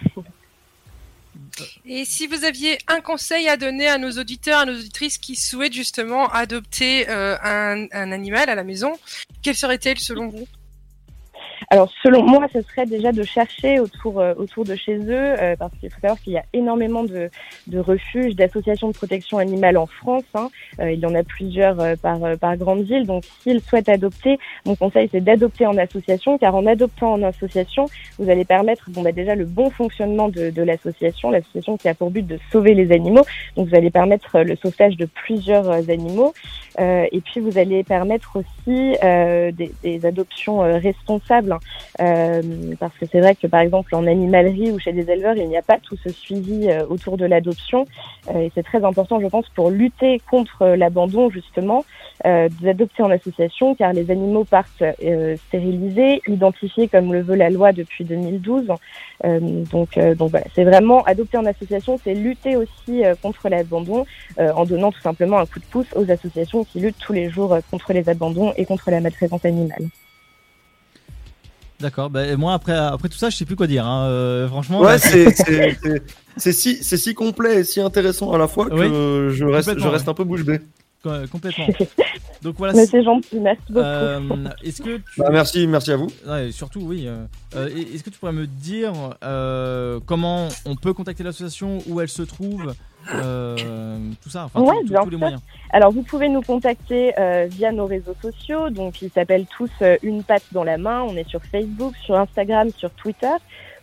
Et 1.85 2.05
si 2.05 2.27
vous 2.27 2.45
aviez 2.45 2.79
un 2.89 3.01
conseil 3.01 3.49
à 3.49 3.57
donner 3.57 3.87
à 3.89 3.99
nos 3.99 4.11
auditeurs, 4.13 4.61
à 4.61 4.65
nos 4.65 4.75
auditrices 4.75 5.19
qui 5.19 5.37
souhaitent 5.37 5.73
justement 5.73 6.29
adopter 6.29 7.09
euh, 7.09 7.37
un, 7.43 7.87
un, 7.93 8.13
animal 8.13 8.49
à 8.49 8.55
la 8.55 8.65
maison, 8.65 8.93
quel 9.43 9.55
serait-il 9.55 9.99
selon 9.99 10.29
vous? 10.29 10.47
Alors 11.69 11.91
selon 12.03 12.23
moi, 12.23 12.47
ce 12.53 12.63
serait 12.63 12.87
déjà 12.87 13.11
de 13.11 13.25
chercher 13.25 13.81
autour 13.81 14.21
euh, 14.21 14.35
autour 14.37 14.65
de 14.65 14.77
chez 14.77 14.99
eux, 14.99 15.11
euh, 15.11 15.57
parce 15.57 15.73
qu'il 15.79 15.91
faut 15.91 16.01
savoir 16.01 16.21
qu'il 16.21 16.33
y 16.33 16.37
a 16.37 16.45
énormément 16.53 17.03
de, 17.03 17.29
de 17.67 17.79
refuges, 17.81 18.37
d'associations 18.37 18.89
de 18.89 18.93
protection 18.93 19.39
animale 19.39 19.77
en 19.77 19.87
France. 19.87 20.23
Hein. 20.35 20.49
Euh, 20.79 20.93
il 20.93 21.01
y 21.01 21.07
en 21.07 21.15
a 21.15 21.25
plusieurs 21.25 21.77
par 21.99 22.21
par 22.39 22.57
grande 22.57 22.83
ville. 22.83 23.05
Donc 23.05 23.25
s'ils 23.43 23.61
souhaitent 23.61 23.89
adopter, 23.89 24.39
mon 24.65 24.77
conseil 24.77 25.09
c'est 25.11 25.21
d'adopter 25.21 25.67
en 25.67 25.77
association, 25.77 26.39
car 26.39 26.55
en 26.55 26.67
adoptant 26.67 27.15
en 27.15 27.23
association, 27.23 27.87
vous 28.19 28.31
allez 28.31 28.45
permettre 28.45 28.89
bon 28.91 29.03
bah 29.03 29.13
déjà 29.13 29.35
le 29.35 29.45
bon 29.45 29.71
fonctionnement 29.71 30.29
de, 30.29 30.51
de 30.51 30.63
l'association, 30.63 31.31
l'association 31.31 31.77
qui 31.77 31.89
a 31.89 31.95
pour 31.95 32.11
but 32.11 32.27
de 32.27 32.39
sauver 32.53 32.75
les 32.75 32.93
animaux. 32.93 33.25
Donc 33.57 33.69
vous 33.69 33.75
allez 33.75 33.91
permettre 33.91 34.39
le 34.41 34.55
sauvetage 34.55 34.97
de 34.97 35.07
plusieurs 35.07 35.69
animaux, 35.69 36.33
et 36.79 37.21
puis 37.25 37.41
vous 37.41 37.59
allez 37.59 37.83
permettre 37.83 38.37
aussi 38.37 38.97
des, 39.03 39.73
des, 39.83 40.07
adoptions 40.07 40.59
responsables 40.59 41.56
euh, 42.01 42.43
parce 42.79 42.95
que 42.99 43.07
c'est 43.11 43.21
vrai 43.21 43.35
que 43.35 43.47
par 43.47 43.61
exemple 43.61 43.95
en 43.95 44.07
animalerie 44.07 44.71
ou 44.71 44.79
chez 44.79 44.93
des 44.93 45.11
éleveurs, 45.11 45.37
il 45.37 45.49
n'y 45.49 45.57
a 45.57 45.63
pas 45.63 45.79
tout 45.79 45.97
ce 46.03 46.11
suivi 46.11 46.69
euh, 46.69 46.87
autour 46.89 47.17
de 47.17 47.25
l'adoption 47.25 47.87
euh, 48.35 48.41
et 48.41 48.53
c'est 48.55 48.63
très 48.63 48.85
important, 48.85 49.21
je 49.21 49.27
pense, 49.27 49.49
pour 49.51 49.71
lutter 49.71 50.21
contre 50.31 50.67
l'abandon 50.67 51.31
justement, 51.31 51.85
d'adopter 52.25 53.03
en 53.03 53.11
association, 53.11 53.75
car 53.75 53.93
les 53.93 54.11
animaux 54.11 54.45
partent 54.45 54.83
stérilisés, 55.49 56.23
identifiés 56.27 56.89
comme 56.89 57.13
le 57.13 57.21
veut 57.21 57.37
la 57.37 57.51
loi 57.51 57.73
depuis 57.73 58.05
2012. 58.05 58.69
donc, 59.71 59.99
donc 59.99 60.31
voilà, 60.31 60.47
c'est 60.55 60.65
vraiment 60.65 61.03
adopter 61.05 61.37
en 61.37 61.45
association, 61.45 62.01
c'est 62.03 62.15
lutter 62.15 62.57
aussi 62.57 63.03
contre 63.23 63.51
l'abandon 63.51 64.07
en 64.39 64.65
donnant 64.65 64.93
tout 64.93 65.01
simplement 65.03 65.39
un 65.39 65.47
coup 65.47 65.61
de 65.61 65.67
pouce 65.67 65.89
aux 65.95 66.11
associations 66.11 66.65
qui 66.65 66.81
luttent 66.81 66.99
tous 66.99 67.13
les 67.13 67.29
jours 67.29 67.55
contre 67.71 67.93
les 67.93 68.09
abandons 68.09 68.53
et 68.57 68.65
contre 68.65 68.91
la 68.91 69.01
maltraitance 69.01 69.45
animale. 69.45 69.87
D'accord, 71.81 72.09
bah, 72.09 72.37
moi 72.37 72.55
après, 72.55 72.73
après 72.73 73.09
tout 73.09 73.19
ça, 73.19 73.29
je 73.29 73.37
sais 73.37 73.45
plus 73.45 73.57
quoi 73.57 73.67
dire. 73.67 73.87
Hein. 73.87 74.07
Euh, 74.07 74.49
franchement, 74.49 74.81
ouais, 74.81 74.99
c'est 76.37 76.53
si, 76.53 76.83
si 76.83 77.15
complet 77.15 77.61
et 77.61 77.65
si 77.65 77.81
intéressant 77.81 78.33
à 78.33 78.39
la 78.39 78.49
fois 78.49 78.69
que 78.71 79.31
je 79.31 79.45
reste, 79.45 79.79
je 79.79 79.89
reste 79.89 80.09
un 80.09 80.15
peu 80.15 80.25
bouche 80.25 80.45
bée. 80.45 80.61
Complètement. 81.31 81.67
Donc 82.43 82.57
voilà. 82.59 82.75
Mais 82.75 82.87
c'est 82.87 83.03
gentil, 83.03 83.39
merci 83.39 83.63
beaucoup. 83.69 83.85
Euh, 83.85 84.49
est-ce 84.63 84.83
que 84.83 85.01
bah, 85.17 85.29
merci, 85.31 85.67
merci 85.67 85.93
à 85.93 85.97
vous. 85.97 86.09
Ouais, 86.27 86.51
surtout, 86.53 86.81
oui. 86.81 87.07
Euh, 87.07 87.69
est-ce 87.69 88.03
que 88.03 88.11
tu 88.11 88.19
pourrais 88.19 88.33
me 88.33 88.47
dire 88.47 88.93
comment 90.07 90.49
on 90.65 90.77
peut 90.77 90.93
contacter 90.93 91.23
l'association, 91.23 91.79
où 91.87 92.01
elle 92.01 92.09
se 92.09 92.23
trouve 92.23 92.69
euh, 92.69 92.73
tout 93.07 94.31
ça, 94.31 94.45
enfin, 94.45 94.61
tous 94.87 95.11
les 95.11 95.17
moyens. 95.17 95.41
Alors, 95.71 95.93
vous 95.93 96.03
pouvez 96.03 96.29
nous 96.29 96.43
contacter 96.43 97.13
euh, 97.19 97.47
via 97.49 97.73
nos 97.73 97.87
réseaux 97.87 98.17
sociaux. 98.21 98.71
Donc, 98.71 99.03
ils 99.03 99.11
s'appellent 99.11 99.47
tous 99.47 99.71
euh, 99.83 99.97
Une 100.03 100.23
patte 100.23 100.45
dans 100.53 100.65
la 100.65 100.79
main. 100.79 101.03
On 101.03 101.17
est 101.17 101.29
sur 101.29 101.43
Facebook, 101.45 101.95
sur 101.97 102.17
Instagram, 102.17 102.71
sur 102.77 102.91
Twitter. 102.91 103.35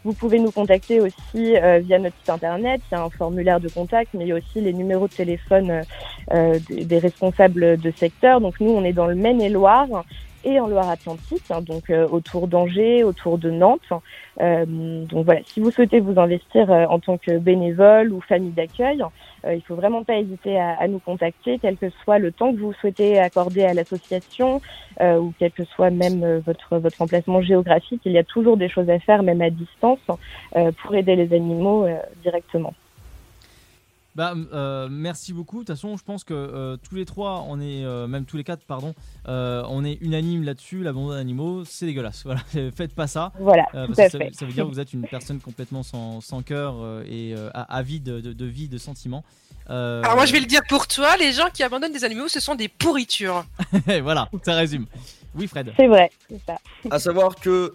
Vous 0.04 0.14
pouvez 0.14 0.40
nous 0.40 0.52
contacter 0.52 1.00
aussi 1.00 1.54
via 1.82 1.98
notre 1.98 2.18
site 2.18 2.30
internet. 2.30 2.82
Il 2.92 2.96
y 2.96 2.98
a 2.98 3.04
un 3.04 3.10
formulaire 3.10 3.62
de 3.62 3.70
contact, 3.70 4.14
mais 4.14 4.26
il 4.26 4.28
y 4.28 4.32
a 4.34 4.36
aussi 4.36 4.60
les 4.60 4.74
numéros 4.74 5.08
de 5.08 5.14
téléphone 5.14 5.84
des, 6.30 6.84
des, 6.84 7.00
responsables 7.00 7.78
de 7.78 7.92
secteur. 7.92 8.42
Donc, 8.42 8.60
nous, 8.60 8.72
on 8.72 8.84
est 8.84 8.92
dans 8.92 9.08
le 9.08 9.16
Maine-et-Loire 9.16 10.04
et 10.44 10.60
en 10.60 10.68
Loire-Atlantique, 10.68 11.44
hein, 11.50 11.62
donc 11.62 11.90
euh, 11.90 12.08
autour 12.08 12.48
d'Angers, 12.48 13.04
autour 13.04 13.38
de 13.38 13.50
Nantes. 13.50 13.82
Euh, 14.42 15.06
donc 15.06 15.26
voilà, 15.26 15.42
si 15.46 15.60
vous 15.60 15.72
souhaitez 15.72 16.00
vous 16.00 16.20
investir 16.20 16.72
euh, 16.72 16.86
en 16.86 17.00
tant 17.00 17.18
que 17.18 17.38
bénévole 17.38 18.12
ou 18.12 18.22
famille 18.22 18.52
d'accueil, 18.52 19.04
il 19.46 19.62
faut 19.62 19.76
vraiment 19.76 20.06
pas 20.06 20.16
hésiter 20.16 20.58
à, 20.58 20.78
à, 20.80 20.88
nous 20.88 21.00
contacter, 21.00 21.60
quel 21.60 21.76
que 21.76 21.90
soit 22.04 22.18
le 22.18 22.32
temps 22.32 22.54
que 22.54 22.60
vous 22.60 22.72
souhaitez 22.74 23.20
accorder 23.20 23.64
à 23.64 23.74
l'association 23.74 24.62
ou 25.02 25.34
quel 25.38 25.52
que 25.52 25.66
soit 25.66 25.90
même 25.90 26.38
votre 26.46 26.78
votre 26.78 27.02
emplacement 27.02 27.42
géographique. 27.42 28.02
Il 28.06 28.14
y 28.14 28.18
a 28.18 28.24
toujours 28.24 28.56
des 28.56 28.70
choses 28.70 28.90
à 28.90 29.00
faire, 29.00 29.22
même 29.22 29.42
à 29.42 29.50
distance, 29.50 30.00
pour 30.82 30.96
aider 30.96 31.18
les 31.18 31.36
animaux 31.36 31.86
directement. 32.22 32.74
Bah, 34.16 34.36
euh, 34.54 34.88
merci 34.92 35.34
beaucoup. 35.34 35.58
De 35.58 35.66
toute 35.66 35.76
façon, 35.76 35.98
je 35.98 36.04
pense 36.04 36.24
que 36.24 36.34
euh, 36.34 36.78
tous 36.78 36.96
les 36.96 37.06
trois, 37.06 37.46
on 37.48 37.60
est, 37.60 37.84
euh, 37.84 38.08
même 38.08 38.26
tous 38.26 38.38
les 38.38 38.44
quatre, 38.44 38.64
pardon, 38.66 38.94
on 39.26 39.84
est 39.84 39.98
unanime 40.02 40.44
là-dessus. 40.44 40.84
L'abandon 40.84 41.10
d'animaux, 41.10 41.66
c'est 41.66 41.86
dégueulasse. 41.86 42.24
Voilà, 42.34 42.42
faites 42.76 42.96
pas 42.96 43.08
ça. 43.08 43.32
Voilà. 43.40 43.66
ça, 43.94 44.10
ça, 44.10 44.18
veut 44.18 44.54
dire 44.54 44.66
que 44.66 44.70
vous 44.70 44.80
êtes 44.80 44.94
une 44.94 45.08
personne 45.08 45.40
complètement 45.40 45.84
sans, 45.84 46.22
sans 46.22 46.42
cœur 46.42 46.76
et 47.06 47.36
avide 47.54 48.04
de, 48.04 48.34
de, 48.34 48.46
vie, 48.46 48.68
de 48.68 48.78
sentiments. 48.78 49.24
Alors 49.68 50.16
moi, 50.16 50.26
je 50.26 50.34
vais 50.34 50.40
le 50.40 50.46
dire 50.46 50.62
pour 50.70 50.88
toi. 50.88 51.18
Les 51.18 51.34
gens 51.34 51.50
qui 51.54 51.64
abandonnent 51.64 51.94
des 51.94 52.04
animaux, 52.04 52.28
ce 52.28 52.40
sont 52.40 52.56
des 52.56 52.70
pourritures. 52.70 53.46
voilà, 54.02 54.30
ça 54.44 54.56
résume. 54.56 54.86
Oui, 55.36 55.48
Fred. 55.48 55.74
C'est 55.78 55.88
vrai, 55.88 56.12
c'est 56.30 56.42
ça. 56.46 56.58
À 56.92 57.00
savoir 57.00 57.36
que 57.36 57.74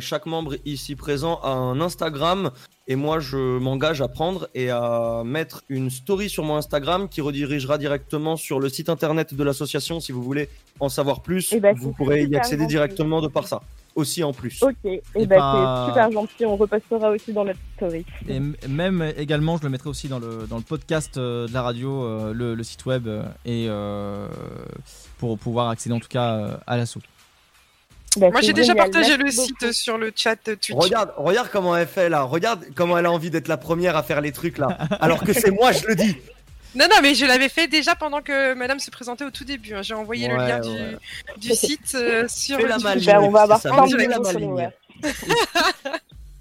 chaque 0.00 0.26
membre 0.26 0.56
ici 0.64 0.96
présent 0.96 1.40
a 1.42 1.50
un 1.50 1.80
Instagram 1.80 2.50
et 2.90 2.96
moi, 2.96 3.20
je 3.20 3.58
m'engage 3.58 4.00
à 4.00 4.08
prendre 4.08 4.48
et 4.54 4.70
à 4.70 5.22
mettre 5.22 5.62
une 5.68 5.90
story 5.90 6.30
sur 6.30 6.42
mon 6.42 6.56
Instagram 6.56 7.10
qui 7.10 7.20
redirigera 7.20 7.76
directement 7.76 8.36
sur 8.36 8.60
le 8.60 8.70
site 8.70 8.88
internet 8.88 9.34
de 9.34 9.44
l'association. 9.44 10.00
Si 10.00 10.10
vous 10.10 10.22
voulez 10.22 10.48
en 10.80 10.88
savoir 10.88 11.20
plus, 11.20 11.52
eh 11.52 11.60
ben, 11.60 11.76
vous 11.76 11.92
pourrez 11.92 12.24
y 12.24 12.34
accéder 12.34 12.66
directement 12.66 13.20
de 13.20 13.28
par 13.28 13.46
ça. 13.46 13.60
Aussi 13.98 14.22
en 14.22 14.32
plus. 14.32 14.62
Ok, 14.62 14.76
et, 14.84 15.02
eh 15.16 15.26
ben, 15.26 15.84
c'est 15.84 15.90
super 15.90 16.12
gentil. 16.12 16.44
On 16.44 16.56
repostera 16.56 17.10
aussi 17.10 17.32
dans 17.32 17.44
notre 17.44 17.58
story. 17.74 18.06
Et 18.28 18.38
même 18.68 19.12
également, 19.16 19.56
je 19.56 19.64
le 19.64 19.70
mettrai 19.70 19.90
aussi 19.90 20.06
dans 20.06 20.20
le, 20.20 20.46
dans 20.48 20.56
le 20.56 20.62
podcast 20.62 21.16
euh, 21.16 21.48
de 21.48 21.52
la 21.52 21.62
radio, 21.62 22.04
euh, 22.04 22.32
le, 22.32 22.62
site 22.62 22.86
web, 22.86 23.08
euh, 23.08 23.24
et 23.44 23.68
pour 25.18 25.36
pouvoir 25.36 25.70
accéder 25.70 25.96
en 25.96 25.98
tout 25.98 26.06
cas 26.06 26.60
à 26.64 26.76
l'assaut. 26.76 27.00
Bah, 28.18 28.30
Moi 28.30 28.40
j'ai 28.40 28.52
déjà 28.52 28.76
partagé 28.76 29.16
le 29.16 29.32
site 29.32 29.72
sur 29.72 29.98
le 29.98 30.12
chat 30.14 30.36
Twitch. 30.36 30.70
Regarde, 30.70 31.12
regarde 31.16 31.48
comment 31.50 31.76
elle 31.76 31.88
fait 31.88 32.08
là. 32.08 32.22
Regarde 32.22 32.66
comment 32.76 32.96
elle 32.98 33.06
a 33.06 33.10
envie 33.10 33.30
d'être 33.30 33.48
la 33.48 33.56
première 33.56 33.96
à 33.96 34.04
faire 34.04 34.20
les 34.20 34.30
trucs 34.30 34.58
là. 34.58 34.78
Alors 35.00 35.24
que 35.24 35.32
c'est 35.32 35.50
moi, 35.50 35.72
je 35.72 35.88
le 35.88 35.96
dis. 35.96 36.16
Non, 36.74 36.84
non, 36.90 36.96
mais 37.02 37.14
je 37.14 37.24
l'avais 37.24 37.48
fait 37.48 37.66
déjà 37.66 37.94
pendant 37.94 38.20
que 38.20 38.54
madame 38.54 38.78
se 38.78 38.90
présentait 38.90 39.24
au 39.24 39.30
tout 39.30 39.44
début. 39.44 39.74
Hein. 39.74 39.82
J'ai 39.82 39.94
envoyé 39.94 40.28
le 40.28 40.36
lien 40.36 40.60
du, 41.38 41.50
site 41.54 41.94
euh, 41.94 42.26
sur 42.28 42.58
la 42.58 42.76
on 43.20 43.30
va 43.30 43.42
avoir 43.42 43.60
plein 43.60 43.86
de 43.86 44.72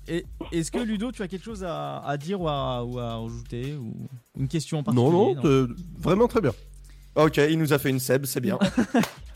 Et 0.10 0.26
est-ce 0.54 0.72
que 0.72 0.80
Ludo, 0.80 1.12
tu 1.12 1.22
as 1.22 1.28
quelque 1.28 1.44
chose 1.44 1.66
à, 1.68 2.16
dire 2.18 2.40
ou 2.40 2.48
à, 2.48 2.84
ou 2.84 2.98
à 2.98 3.16
ajouter 3.16 3.76
ou 3.76 3.94
une 4.40 4.48
question 4.48 4.80
en 4.80 4.84
particulier 4.84 5.12
Non, 5.12 5.36
non, 5.36 5.68
vraiment 6.00 6.28
très 6.28 6.40
bien. 6.40 6.54
Ok, 7.16 7.38
il 7.38 7.58
nous 7.58 7.74
a 7.74 7.80
fait 7.80 7.90
une 7.90 8.00
seb, 8.00 8.26
c'est 8.26 8.40
bien. 8.40 8.58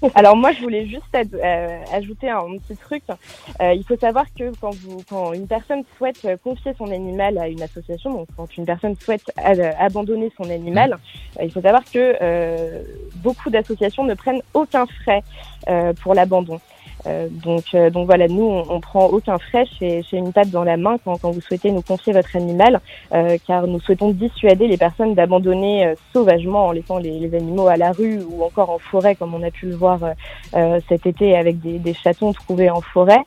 Alors 0.14 0.36
moi, 0.36 0.52
je 0.52 0.60
voulais 0.62 0.86
juste 0.86 1.04
euh, 1.14 1.82
ajouter 1.92 2.30
un 2.30 2.56
petit 2.58 2.76
truc. 2.76 3.02
Euh, 3.60 3.74
il 3.74 3.84
faut 3.84 3.96
savoir 3.96 4.26
que 4.34 4.52
quand, 4.60 4.74
vous, 4.74 5.02
quand 5.08 5.32
une 5.32 5.46
personne 5.46 5.82
souhaite 5.96 6.26
confier 6.42 6.72
son 6.78 6.90
animal 6.90 7.38
à 7.38 7.48
une 7.48 7.62
association, 7.62 8.10
donc 8.12 8.28
quand 8.36 8.56
une 8.56 8.64
personne 8.64 8.96
souhaite 8.96 9.30
abandonner 9.36 10.32
son 10.36 10.48
animal, 10.50 10.98
euh, 11.38 11.44
il 11.44 11.52
faut 11.52 11.60
savoir 11.60 11.82
que 11.84 12.16
beaucoup 13.16 13.50
d'associations 13.50 14.04
ne 14.04 14.14
prennent 14.14 14.42
aucun 14.54 14.86
frais 14.86 15.22
pour 16.02 16.14
l'abandon. 16.14 16.60
Euh, 17.06 17.28
donc, 17.30 17.64
euh, 17.74 17.90
donc 17.90 18.06
voilà, 18.06 18.28
nous, 18.28 18.42
on, 18.42 18.64
on, 18.68 18.80
prend 18.80 19.06
aucun 19.06 19.38
frais 19.38 19.66
chez, 19.78 20.02
chez 20.02 20.16
une 20.16 20.32
table 20.32 20.50
dans 20.50 20.64
la 20.64 20.76
main 20.76 20.96
quand, 21.04 21.18
quand 21.20 21.30
vous 21.30 21.40
souhaitez 21.40 21.70
nous 21.70 21.82
confier 21.82 22.12
votre 22.12 22.34
animal, 22.36 22.80
euh, 23.12 23.38
car 23.46 23.66
nous 23.66 23.80
souhaitons 23.80 24.10
dissuader 24.10 24.66
les 24.66 24.76
personnes 24.76 25.14
d'abandonner 25.14 25.94
sauvagement 26.12 26.66
en 26.66 26.72
laissant 26.72 26.98
les, 26.98 27.18
les, 27.18 27.34
animaux 27.34 27.68
à 27.68 27.76
la 27.76 27.92
rue 27.92 28.20
ou 28.30 28.42
encore 28.42 28.70
en 28.70 28.78
forêt, 28.78 29.14
comme 29.14 29.34
on 29.34 29.42
a 29.42 29.50
pu 29.50 29.66
le 29.66 29.76
voir 29.76 30.00
cet 30.88 31.06
été 31.06 31.36
avec 31.36 31.60
des, 31.60 31.78
des 31.78 31.94
chatons 31.94 32.32
trouvés 32.32 32.70
en 32.70 32.80
forêt. 32.80 33.20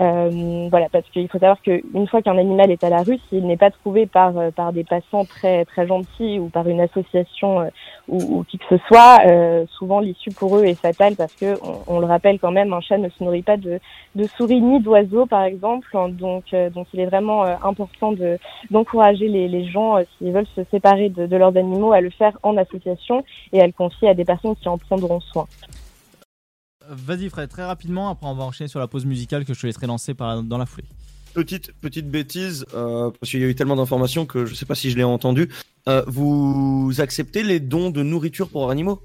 Euh, 0.00 0.68
voilà, 0.70 0.88
parce 0.88 1.04
qu'il 1.10 1.28
faut 1.28 1.38
savoir 1.38 1.60
qu'une 1.60 2.06
fois 2.08 2.22
qu'un 2.22 2.38
animal 2.38 2.70
est 2.70 2.82
à 2.84 2.88
la 2.88 3.02
rue, 3.02 3.18
s'il 3.28 3.46
n'est 3.46 3.58
pas 3.58 3.70
trouvé 3.70 4.06
par 4.06 4.38
euh, 4.38 4.50
par 4.50 4.72
des 4.72 4.82
passants 4.82 5.26
très 5.26 5.66
très 5.66 5.86
gentils 5.86 6.38
ou 6.38 6.48
par 6.48 6.66
une 6.68 6.80
association 6.80 7.60
euh, 7.60 7.68
ou, 8.08 8.38
ou, 8.38 8.44
qui 8.44 8.56
que 8.56 8.64
ce 8.70 8.78
soit, 8.88 9.18
euh, 9.26 9.66
souvent 9.76 10.00
l'issue 10.00 10.30
pour 10.30 10.56
eux 10.56 10.64
est 10.64 10.74
fatale 10.74 11.16
parce 11.16 11.34
que 11.34 11.54
on, 11.86 12.00
le 12.00 12.06
rappelle 12.06 12.38
quand 12.38 12.50
même, 12.50 12.72
un 12.72 12.80
chat 12.80 12.96
ne 12.96 13.10
se 13.10 13.22
nourrit 13.22 13.42
pas 13.42 13.58
de, 13.58 13.78
de 14.14 14.24
souris 14.38 14.62
ni 14.62 14.80
d'oiseaux 14.80 15.26
par 15.26 15.42
exemple, 15.42 15.88
donc 16.12 16.44
donc 16.72 16.86
il 16.94 17.00
est 17.00 17.06
vraiment 17.06 17.42
important 17.42 18.12
de 18.12 18.38
d'encourager 18.70 19.28
les, 19.28 19.48
les 19.48 19.66
gens 19.66 19.98
s'ils 20.16 20.32
veulent 20.32 20.46
se 20.56 20.64
séparer 20.70 21.10
de, 21.10 21.26
de 21.26 21.36
leurs 21.36 21.56
animaux 21.58 21.92
à 21.92 22.00
le 22.00 22.10
faire 22.10 22.38
en 22.42 22.56
association 22.56 23.22
et 23.52 23.60
à 23.60 23.66
le 23.66 23.72
confier 23.72 24.08
à 24.08 24.14
des 24.14 24.24
personnes 24.24 24.56
qui 24.56 24.68
en 24.68 24.78
prendront 24.78 25.20
soin. 25.20 25.46
Vas-y 26.88 27.28
Fred, 27.28 27.48
très 27.48 27.64
rapidement, 27.64 28.08
après 28.08 28.26
on 28.26 28.34
va 28.34 28.44
enchaîner 28.44 28.68
sur 28.68 28.80
la 28.80 28.88
pause 28.88 29.04
musicale 29.04 29.44
que 29.44 29.54
je 29.54 29.60
te 29.60 29.66
laisserai 29.66 29.86
lancer 29.86 30.14
par, 30.14 30.42
dans 30.42 30.58
la 30.58 30.66
foulée. 30.66 30.88
Petite, 31.34 31.72
petite 31.80 32.10
bêtise, 32.10 32.66
euh, 32.74 33.10
parce 33.20 33.30
qu'il 33.30 33.40
y 33.40 33.44
a 33.44 33.46
eu 33.46 33.54
tellement 33.54 33.76
d'informations 33.76 34.26
que 34.26 34.46
je 34.46 34.50
ne 34.50 34.56
sais 34.56 34.66
pas 34.66 34.74
si 34.74 34.90
je 34.90 34.96
l'ai 34.96 35.04
entendu. 35.04 35.48
Euh, 35.88 36.02
vous 36.08 36.92
acceptez 36.98 37.42
les 37.44 37.60
dons 37.60 37.90
de 37.90 38.02
nourriture 38.02 38.48
pour 38.48 38.70
animaux? 38.70 39.00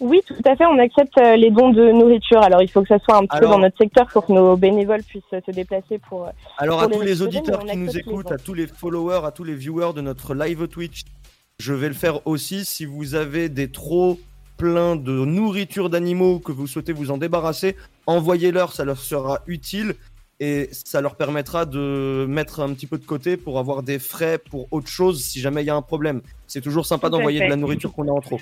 Oui, 0.00 0.20
tout 0.26 0.34
à 0.44 0.54
fait. 0.56 0.64
On 0.64 0.78
accepte 0.78 1.18
euh, 1.18 1.36
les 1.36 1.50
dons 1.50 1.70
de 1.70 1.90
nourriture. 1.90 2.40
Alors, 2.40 2.62
il 2.62 2.70
faut 2.70 2.82
que 2.82 2.88
ça 2.88 2.98
soit 3.00 3.16
un 3.16 3.26
petit 3.26 3.40
peu 3.40 3.46
dans 3.46 3.58
notre 3.58 3.76
secteur 3.76 4.06
pour 4.06 4.26
que 4.26 4.32
nos 4.32 4.56
bénévoles 4.56 5.02
puissent 5.02 5.22
se 5.30 5.50
déplacer 5.50 5.98
pour. 5.98 6.28
Alors, 6.56 6.80
à 6.80 6.86
tous 6.86 7.02
les 7.02 7.20
auditeurs 7.20 7.64
qui 7.64 7.76
nous 7.76 7.98
écoutent, 7.98 8.30
à 8.30 8.38
tous 8.38 8.54
les 8.54 8.66
followers, 8.66 9.26
à 9.26 9.32
tous 9.32 9.44
les 9.44 9.54
viewers 9.54 9.92
de 9.94 10.00
notre 10.00 10.34
live 10.34 10.68
Twitch, 10.68 11.02
je 11.58 11.74
vais 11.74 11.88
le 11.88 11.94
faire 11.94 12.26
aussi. 12.26 12.64
Si 12.64 12.84
vous 12.84 13.16
avez 13.16 13.48
des 13.48 13.70
trop 13.70 14.18
plein 14.58 14.96
de 14.96 15.12
nourriture 15.12 15.88
d'animaux 15.88 16.40
que 16.40 16.52
vous 16.52 16.66
souhaitez 16.66 16.92
vous 16.92 17.10
en 17.10 17.16
débarrasser, 17.16 17.76
envoyez-leur, 18.06 18.72
ça 18.72 18.84
leur 18.84 18.98
sera 18.98 19.40
utile 19.46 19.94
et 20.40 20.68
ça 20.72 21.00
leur 21.00 21.16
permettra 21.16 21.64
de 21.64 22.26
mettre 22.28 22.60
un 22.60 22.72
petit 22.74 22.86
peu 22.86 22.98
de 22.98 23.04
côté 23.04 23.36
pour 23.36 23.58
avoir 23.58 23.82
des 23.82 23.98
frais 23.98 24.38
pour 24.38 24.68
autre 24.70 24.88
chose 24.88 25.22
si 25.22 25.40
jamais 25.40 25.62
il 25.62 25.66
y 25.66 25.70
a 25.70 25.76
un 25.76 25.82
problème. 25.82 26.20
C'est 26.46 26.60
toujours 26.60 26.86
sympa 26.86 27.08
d'envoyer 27.08 27.40
de 27.40 27.46
la 27.48 27.56
nourriture 27.56 27.92
qu'on 27.92 28.08
a 28.08 28.12
en 28.12 28.20
trop. 28.20 28.40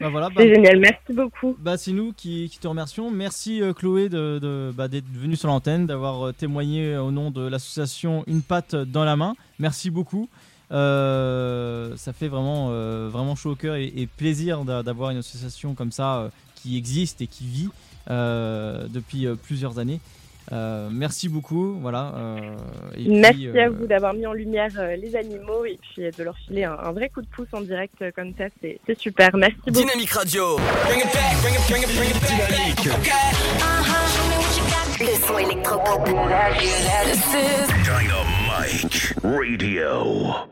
Bah 0.00 0.10
voilà, 0.10 0.28
c'est 0.28 0.46
bah, 0.46 0.54
génial, 0.54 0.78
merci 0.78 1.12
beaucoup. 1.12 1.56
Bah, 1.58 1.76
c'est 1.76 1.90
nous 1.90 2.12
qui, 2.12 2.56
te 2.60 2.68
remercions. 2.68 3.10
Merci 3.10 3.60
euh, 3.60 3.72
Chloé 3.72 4.08
de, 4.08 4.72
bah, 4.72 4.86
d'être 4.86 5.08
venue 5.12 5.34
sur 5.34 5.48
l'antenne, 5.48 5.86
d'avoir 5.86 6.28
euh, 6.28 6.32
témoigné 6.32 6.96
au 6.96 7.10
nom 7.10 7.32
de 7.32 7.46
l'association 7.46 8.22
Une 8.28 8.42
patte 8.42 8.76
dans 8.76 9.04
la 9.04 9.16
main. 9.16 9.34
Merci 9.58 9.90
beaucoup. 9.90 10.28
Euh, 10.70 11.96
ça 11.96 12.12
fait 12.12 12.28
vraiment, 12.28 12.68
euh, 12.70 13.08
vraiment 13.10 13.34
chaud 13.36 13.52
au 13.52 13.56
cœur 13.56 13.76
et, 13.76 14.08
plaisir 14.16 14.64
d'avoir 14.64 15.10
une 15.10 15.18
association 15.18 15.74
comme 15.74 15.92
ça 15.92 16.18
euh, 16.18 16.28
qui 16.54 16.76
existe 16.76 17.20
et 17.20 17.26
qui 17.26 17.46
vit. 17.46 17.68
depuis 18.08 19.26
plusieurs 19.42 19.78
années. 19.78 20.00
merci 20.90 21.28
beaucoup, 21.28 21.78
voilà. 21.80 22.14
Et 22.96 23.08
merci 23.08 23.48
à 23.48 23.68
vous 23.70 23.86
d'avoir 23.86 24.14
mis 24.14 24.26
en 24.26 24.32
lumière 24.32 24.70
les 24.96 25.14
animaux 25.14 25.64
et 25.66 25.78
puis 25.80 26.02
de 26.10 26.22
leur 26.22 26.36
filer 26.38 26.64
un, 26.64 26.92
vrai 26.92 27.10
coup 27.10 27.20
de 27.20 27.26
pouce 27.26 27.48
en 27.52 27.60
direct 27.60 28.02
comme 28.14 28.32
ça, 28.36 28.44
c'est 28.60 28.98
super. 28.98 29.36
Merci 29.36 29.56
beaucoup. 29.58 29.78
Dynamique 29.78 30.10
Radio. 30.10 30.56
Le 35.00 35.26
son 35.26 35.38
électropop. 35.38 36.04
Dynamique 36.04 36.72
Radio. 39.22 40.48